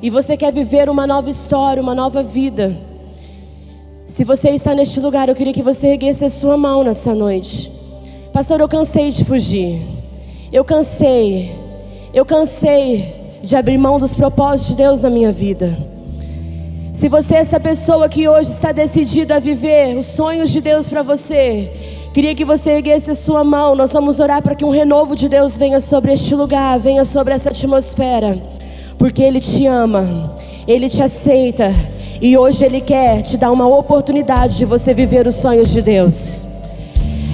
e 0.01 0.09
você 0.09 0.37
quer 0.37 0.51
viver 0.51 0.89
uma 0.89 1.07
nova 1.07 1.29
história, 1.29 1.81
uma 1.81 1.95
nova 1.95 2.21
vida, 2.21 2.77
se 4.05 4.23
você 4.23 4.51
está 4.51 4.75
neste 4.75 4.99
lugar, 4.99 5.29
eu 5.29 5.35
queria 5.35 5.53
que 5.53 5.63
você 5.63 5.87
erguesse 5.87 6.25
a 6.25 6.29
sua 6.29 6.55
mão 6.55 6.83
nessa 6.83 7.15
noite. 7.15 7.82
Pastor, 8.33 8.59
eu 8.59 8.67
cansei 8.67 9.11
de 9.11 9.23
fugir. 9.23 9.79
Eu 10.51 10.65
cansei. 10.65 11.51
Eu 12.11 12.25
cansei 12.25 13.13
de 13.43 13.55
abrir 13.55 13.77
mão 13.77 13.99
dos 13.99 14.15
propósitos 14.15 14.71
de 14.71 14.75
Deus 14.75 15.01
na 15.01 15.09
minha 15.11 15.31
vida. 15.31 15.77
Se 16.95 17.07
você 17.07 17.35
é 17.35 17.37
essa 17.37 17.59
pessoa 17.59 18.09
que 18.09 18.27
hoje 18.27 18.49
está 18.49 18.71
decidida 18.71 19.35
a 19.35 19.39
viver 19.39 19.95
os 19.95 20.07
sonhos 20.07 20.49
de 20.49 20.61
Deus 20.61 20.89
para 20.89 21.03
você, 21.03 21.69
queria 22.11 22.33
que 22.33 22.43
você 22.43 22.71
erguesse 22.71 23.11
a 23.11 23.15
sua 23.15 23.43
mão. 23.43 23.75
Nós 23.75 23.91
vamos 23.91 24.19
orar 24.19 24.41
para 24.41 24.55
que 24.55 24.65
um 24.65 24.71
renovo 24.71 25.15
de 25.15 25.29
Deus 25.29 25.55
venha 25.55 25.79
sobre 25.79 26.13
este 26.13 26.33
lugar, 26.33 26.79
venha 26.79 27.05
sobre 27.05 27.35
essa 27.35 27.49
atmosfera, 27.49 28.35
porque 28.97 29.21
Ele 29.21 29.39
te 29.39 29.67
ama, 29.67 30.07
Ele 30.67 30.89
te 30.89 31.03
aceita 31.03 31.71
e 32.19 32.35
hoje 32.35 32.65
Ele 32.65 32.81
quer 32.81 33.21
te 33.21 33.37
dar 33.37 33.51
uma 33.51 33.67
oportunidade 33.67 34.57
de 34.57 34.65
você 34.65 34.91
viver 34.91 35.27
os 35.27 35.35
sonhos 35.35 35.69
de 35.69 35.83
Deus. 35.83 36.52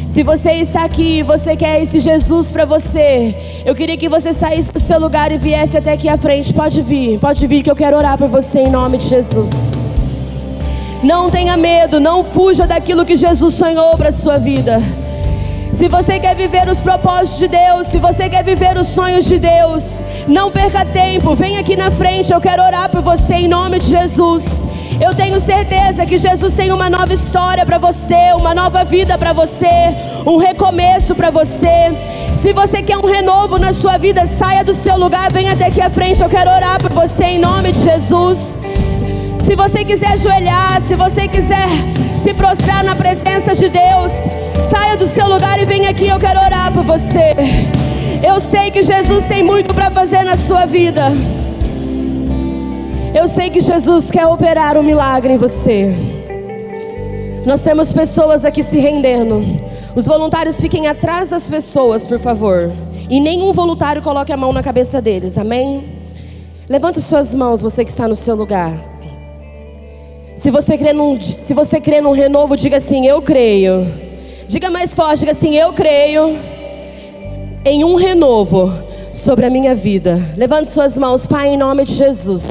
Se 0.10 0.24
você 0.24 0.54
está 0.54 0.86
aqui 0.86 1.20
e 1.20 1.24
você 1.24 1.56
quer 1.56 1.84
esse 1.84 2.00
Jesus 2.00 2.50
para 2.50 2.66
você, 2.66 3.62
eu 3.64 3.76
queria 3.76 3.96
que 3.96 4.10
você 4.10 4.34
saísse 4.34 4.72
do 4.72 4.80
seu 4.80 5.00
lugar 5.00 5.32
e 5.32 5.38
viesse 5.38 5.78
até 5.78 5.94
aqui 5.94 6.10
à 6.10 6.18
frente. 6.18 6.52
Pode 6.52 6.82
vir, 6.82 7.20
pode 7.20 7.46
vir 7.46 7.62
que 7.62 7.70
eu 7.70 7.76
quero 7.76 7.96
orar 7.96 8.18
por 8.18 8.28
você 8.28 8.62
em 8.62 8.72
nome 8.72 8.98
de 8.98 9.08
Jesus. 9.08 9.74
Não 11.04 11.30
tenha 11.30 11.56
medo, 11.56 12.00
não 12.00 12.24
fuja 12.24 12.66
daquilo 12.66 13.06
que 13.06 13.16
Jesus 13.16 13.54
sonhou 13.54 13.96
para 13.98 14.12
sua 14.12 14.40
vida. 14.40 14.82
Se 15.72 15.88
você 15.88 16.20
quer 16.20 16.36
viver 16.36 16.68
os 16.68 16.82
propósitos 16.82 17.38
de 17.40 17.48
Deus, 17.48 17.88
se 17.88 18.00
você 18.00 18.28
quer 18.28 18.44
viver 18.44 18.78
os 18.78 18.88
sonhos 18.88 19.26
de 19.26 19.40
Deus, 19.40 20.02
não 20.28 20.52
perca 20.52 20.84
tempo, 20.86 21.36
vem 21.36 21.58
aqui 21.58 21.76
na 21.76 21.90
frente, 21.92 22.32
eu 22.32 22.42
quero 22.42 22.62
orar 22.64 22.90
por 22.90 23.02
você 23.02 23.36
em 23.36 23.48
nome 23.48 23.80
de 23.80 23.88
Jesus. 23.88 24.64
Eu 25.00 25.14
tenho 25.14 25.40
certeza 25.40 26.06
que 26.06 26.18
Jesus 26.18 26.54
tem 26.54 26.72
uma 26.74 26.90
nova 26.90 27.14
história 27.14 27.66
para 27.66 27.78
você, 27.78 28.34
uma 28.36 28.54
nova 28.54 28.84
vida 28.84 29.18
para 29.18 29.32
você, 29.32 29.96
um 30.26 30.36
recomeço 30.36 31.16
para 31.16 31.30
você. 31.30 31.94
Se 32.42 32.52
você 32.52 32.82
quer 32.82 32.98
um 32.98 33.06
renovo 33.06 33.58
na 33.58 33.72
sua 33.72 33.98
vida, 33.98 34.28
saia 34.28 34.64
do 34.64 34.74
seu 34.74 34.98
lugar, 34.98 35.32
venha 35.32 35.54
até 35.54 35.68
aqui 35.68 35.82
à 35.82 35.90
frente, 35.90 36.22
eu 36.22 36.30
quero 36.30 36.50
orar 36.50 36.80
por 36.80 36.92
você 36.92 37.24
em 37.24 37.40
nome 37.40 37.72
de 37.72 37.82
Jesus. 37.82 38.58
Se 39.46 39.56
você 39.56 39.86
quiser 39.86 40.12
ajoelhar, 40.14 40.82
se 40.82 40.96
você 40.96 41.28
quiser 41.28 41.68
se 42.18 42.34
prostrar 42.34 42.84
na 42.84 42.96
presença 42.96 43.56
de 43.56 43.70
Deus, 43.70 44.12
saia 44.70 44.98
do 44.98 45.08
seu 45.08 45.28
lugar 45.28 45.62
e 45.62 45.66
venha 45.66 45.90
aqui, 45.90 46.08
eu 46.08 46.20
quero 46.20 46.40
orar 46.40 46.72
por 46.74 46.84
você. 46.84 47.36
Eu 48.26 48.40
sei 48.42 48.70
que 48.72 48.82
Jesus 48.84 49.26
tem 49.26 49.44
muito 49.44 49.74
para 49.74 49.90
fazer 49.90 50.24
na 50.24 50.36
sua 50.36 50.66
vida. 50.66 51.04
Eu 53.14 53.28
sei 53.28 53.50
que 53.50 53.62
Jesus 53.62 54.12
quer 54.12 54.28
operar 54.28 54.78
um 54.78 54.84
milagre 54.84 55.34
em 55.34 55.38
você. 55.38 55.96
Nós 57.46 57.62
temos 57.62 57.94
pessoas 57.94 58.44
aqui 58.44 58.62
se 58.62 58.78
rendendo. 58.80 59.42
Os 59.96 60.06
voluntários 60.06 60.60
fiquem 60.60 60.88
atrás 60.88 61.30
das 61.30 61.48
pessoas, 61.48 62.06
por 62.06 62.20
favor. 62.20 62.72
E 63.10 63.20
nenhum 63.20 63.52
voluntário 63.52 64.02
coloque 64.02 64.32
a 64.32 64.38
mão 64.38 64.54
na 64.54 64.62
cabeça 64.62 65.02
deles, 65.02 65.38
amém? 65.38 65.84
Levante 66.70 67.02
suas 67.02 67.34
mãos, 67.34 67.62
você 67.62 67.84
que 67.84 67.90
está 67.90 68.08
no 68.08 68.16
seu 68.16 68.36
lugar. 68.36 68.74
Se 70.36 70.52
você 70.52 70.78
crê 70.78 70.94
num, 70.94 71.20
se 71.20 71.54
você 71.54 71.82
crê 71.82 72.00
num 72.00 72.12
renovo, 72.12 72.56
diga 72.56 72.78
assim: 72.78 73.08
Eu 73.08 73.22
creio. 73.22 74.09
Diga 74.50 74.72
mais 74.72 74.96
forte, 74.96 75.20
diga 75.20 75.34
assim: 75.34 75.56
Eu 75.56 75.72
creio 75.74 76.36
em 77.64 77.84
um 77.84 77.94
renovo 77.94 78.74
sobre 79.14 79.46
a 79.46 79.50
minha 79.50 79.76
vida. 79.76 80.20
Levante 80.36 80.70
suas 80.70 80.98
mãos, 80.98 81.28
Pai, 81.28 81.50
em 81.50 81.58
nome 81.58 81.86
de 81.86 81.94
Jesus. 81.94 82.48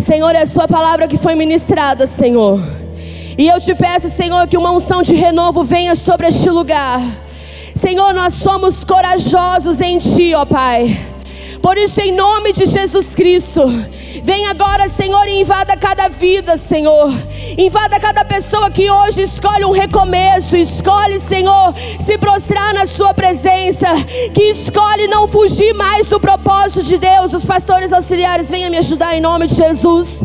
Senhor, 0.00 0.34
é 0.34 0.42
a 0.42 0.46
Sua 0.46 0.66
palavra 0.66 1.06
que 1.06 1.16
foi 1.16 1.36
ministrada, 1.36 2.08
Senhor. 2.08 2.58
E 3.38 3.46
eu 3.46 3.60
te 3.60 3.72
peço, 3.72 4.08
Senhor, 4.08 4.48
que 4.48 4.56
uma 4.56 4.72
unção 4.72 5.00
de 5.00 5.14
renovo 5.14 5.62
venha 5.62 5.94
sobre 5.94 6.26
este 6.26 6.50
lugar. 6.50 7.00
Senhor, 7.72 8.12
nós 8.12 8.34
somos 8.34 8.82
corajosos 8.82 9.80
em 9.80 9.96
Ti, 9.98 10.34
ó 10.34 10.44
Pai. 10.44 10.98
Por 11.62 11.78
isso, 11.78 12.00
em 12.00 12.10
nome 12.10 12.52
de 12.52 12.64
Jesus 12.64 13.14
Cristo, 13.14 13.62
vem 14.24 14.48
agora, 14.48 14.88
Senhor, 14.88 15.28
e 15.28 15.40
invada 15.40 15.76
cada 15.76 16.08
vida, 16.08 16.56
Senhor. 16.56 17.12
Invada 17.58 17.98
cada 17.98 18.24
pessoa 18.24 18.70
que 18.70 18.90
hoje 18.90 19.22
escolhe 19.22 19.64
um 19.64 19.72
recomeço, 19.72 20.56
escolhe, 20.56 21.18
Senhor, 21.18 21.74
se 21.98 22.16
prostrar 22.16 22.72
na 22.72 22.86
Sua 22.86 23.12
presença, 23.12 23.86
que 24.34 24.42
escolhe 24.50 25.08
não 25.08 25.26
fugir 25.26 25.74
mais 25.74 26.06
do 26.06 26.20
propósito 26.20 26.82
de 26.82 26.98
Deus. 26.98 27.32
Os 27.32 27.44
pastores 27.44 27.92
auxiliares, 27.92 28.50
venham 28.50 28.70
me 28.70 28.78
ajudar 28.78 29.16
em 29.16 29.20
nome 29.20 29.46
de 29.46 29.54
Jesus. 29.54 30.22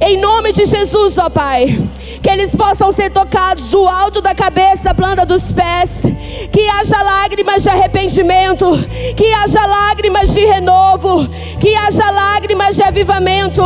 Em 0.00 0.16
nome 0.18 0.52
de 0.52 0.64
Jesus, 0.64 1.18
ó 1.18 1.30
Pai. 1.30 1.78
Que 2.22 2.30
eles 2.30 2.54
possam 2.54 2.90
ser 2.92 3.10
tocados 3.10 3.68
do 3.68 3.86
alto 3.86 4.20
da 4.20 4.34
cabeça 4.34 4.94
planta 4.94 5.24
dos 5.24 5.52
pés, 5.52 6.02
que 6.50 6.68
haja 6.68 7.02
lágrimas 7.02 7.62
de 7.62 7.68
arrependimento, 7.68 8.66
que 9.16 9.32
haja 9.32 9.66
lágrimas 9.66 10.32
de 10.32 10.44
renovo, 10.44 11.26
que 11.60 11.74
haja 11.74 12.10
lágrimas 12.10 12.76
de 12.76 12.82
avivamento. 12.82 13.62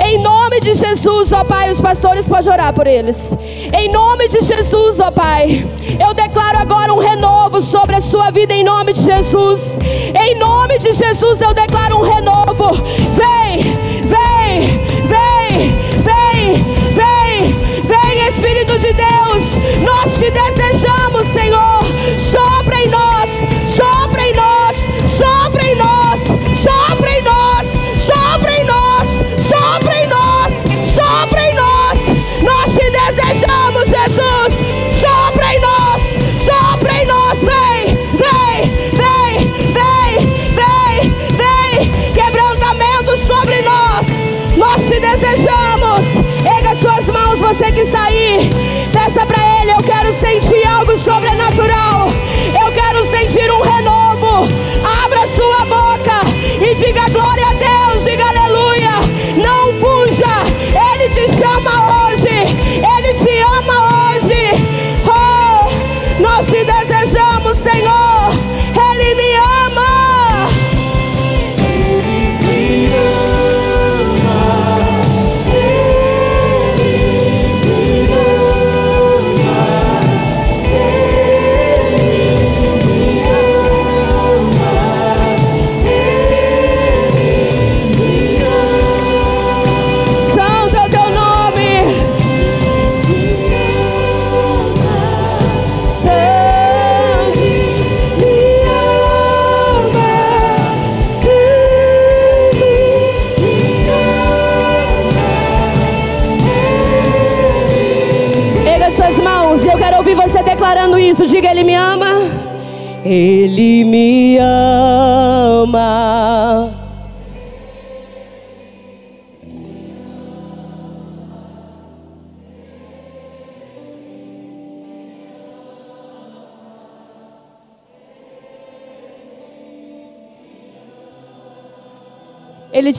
Em 0.00 0.18
nome 0.18 0.60
de 0.60 0.74
Jesus, 0.74 1.32
ó 1.32 1.44
Pai, 1.44 1.70
os 1.70 1.80
pastores 1.80 2.28
podem 2.28 2.52
orar 2.52 2.72
por 2.72 2.86
eles. 2.86 3.32
Em 3.72 3.90
nome 3.90 4.28
de 4.28 4.40
Jesus, 4.40 4.98
ó 4.98 5.10
Pai, 5.10 5.66
eu 6.04 6.14
declaro 6.14 6.58
agora 6.58 6.92
um 6.92 6.98
renovo 6.98 7.60
sobre 7.60 7.96
a 7.96 8.00
sua 8.00 8.30
vida 8.30 8.52
em 8.52 8.64
nome 8.64 8.92
de 8.92 9.02
Jesus. 9.02 9.78
Em 10.14 10.38
nome 10.38 10.78
de 10.78 10.92
Jesus, 10.92 11.40
eu 11.40 11.54
declaro 11.54 11.98
um 11.98 12.02
renovo. 12.02 12.72
Vem, 13.16 13.91
te 20.30 20.62
desejamos, 20.62 21.26
Senhor. 21.32 21.81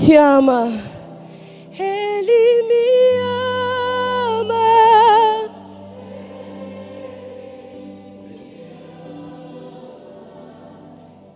Te 0.05 0.17
ama. 0.17 0.69
Ele 1.79 2.63
me 2.67 2.83
ama. 4.41 4.65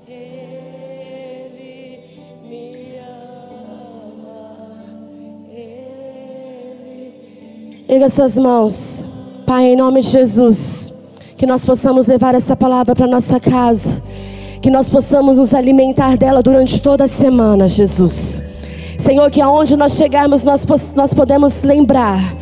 Ele 0.07 1.99
me 2.43 2.99
ama. 2.99 4.35
Ele... 5.47 7.13
Erga 7.87 8.09
suas 8.09 8.37
mãos. 8.37 9.05
Pai, 9.45 9.67
em 9.67 9.77
nome 9.77 10.01
de 10.01 10.09
Jesus, 10.09 11.15
que 11.37 11.45
nós 11.45 11.63
possamos 11.63 12.07
levar 12.07 12.35
essa 12.35 12.53
palavra 12.53 12.93
para 12.93 13.07
nossa 13.07 13.39
casa. 13.39 14.01
Que 14.61 14.69
nós 14.69 14.89
possamos 14.89 15.37
nos 15.37 15.53
alimentar 15.53 16.17
dela 16.17 16.43
durante 16.43 16.81
toda 16.81 17.05
a 17.05 17.07
semana, 17.07 17.65
Jesus. 17.69 18.46
Senhor, 19.07 19.31
que 19.31 19.39
aonde 19.39 19.77
nós 19.77 19.93
chegarmos, 19.93 20.43
nós, 20.43 20.65
nós 20.93 21.13
podemos 21.13 21.63
lembrar 21.63 22.35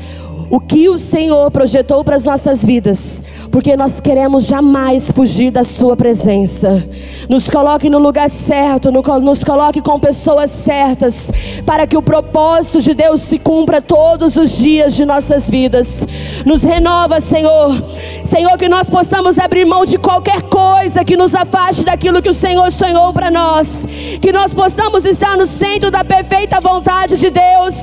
o 0.50 0.60
que 0.60 0.90
o 0.90 0.98
Senhor 0.98 1.52
projetou 1.52 2.04
para 2.04 2.16
as 2.16 2.24
nossas 2.24 2.66
vidas, 2.66 3.22
porque 3.52 3.78
nós 3.78 4.02
queremos 4.02 4.48
jamais 4.48 5.12
fugir 5.12 5.52
da 5.52 5.64
Sua 5.64 5.96
presença. 5.96 6.84
Nos 7.30 7.50
coloque 7.50 7.90
no 7.90 8.00
lugar 8.00 8.30
certo, 8.30 8.92
nos 8.92 9.44
coloque 9.44 9.82
com 9.82 10.00
pessoas 10.00 10.52
certas, 10.52 11.32
para 11.66 11.88
que 11.88 11.98
o 11.98 12.02
propósito 12.02 12.82
de 12.82 12.94
Deus 12.94 13.22
se 13.22 13.40
cumpra 13.40 13.82
todos 13.82 14.36
os 14.36 14.52
dias 14.52 14.96
de 14.96 15.06
nossas 15.06 15.50
vidas. 15.50 16.06
Nos 16.46 16.62
renova, 16.62 17.20
Senhor. 17.20 17.84
Senhor, 18.24 18.58
que 18.58 18.70
nós 18.70 18.90
possamos 18.90 19.38
abrir 19.38 19.66
mão 19.66 19.86
de 19.86 19.98
qualquer 19.98 20.42
coisa 20.44 21.04
que 21.04 21.18
nos 21.18 21.34
afaste 21.34 21.84
daquilo 21.84 22.22
que 22.22 22.30
o 22.30 22.34
Senhor 22.34 22.72
sonhou 22.72 23.12
para 23.14 23.32
nós. 23.32 23.86
Que 24.22 24.32
nós 24.32 24.54
possamos 24.54 25.06
estar 25.06 25.38
no 25.38 25.48
centro 25.48 25.90
da 25.90 26.04
perfeita 26.04 26.60
vontade 26.60 27.18
de 27.18 27.30
Deus. 27.30 27.76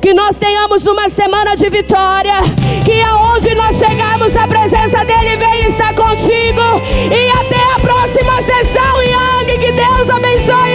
Que 0.00 0.12
nós 0.14 0.36
tenhamos 0.36 0.86
uma 0.86 1.08
semana 1.08 1.56
de 1.56 1.68
vitória. 1.68 2.34
Que 2.84 3.00
aonde 3.02 3.54
nós 3.54 3.76
chegarmos, 3.76 4.34
a 4.36 4.46
presença 4.46 5.04
dEle 5.04 5.36
vem 5.36 5.66
estar 5.68 5.94
contigo. 5.94 6.62
E 7.12 7.30
até 7.30 7.67
próxima 7.78 8.42
sessão, 8.42 9.02
Yang. 9.02 9.58
Que 9.58 9.72
Deus 9.72 10.08
abençoe. 10.10 10.67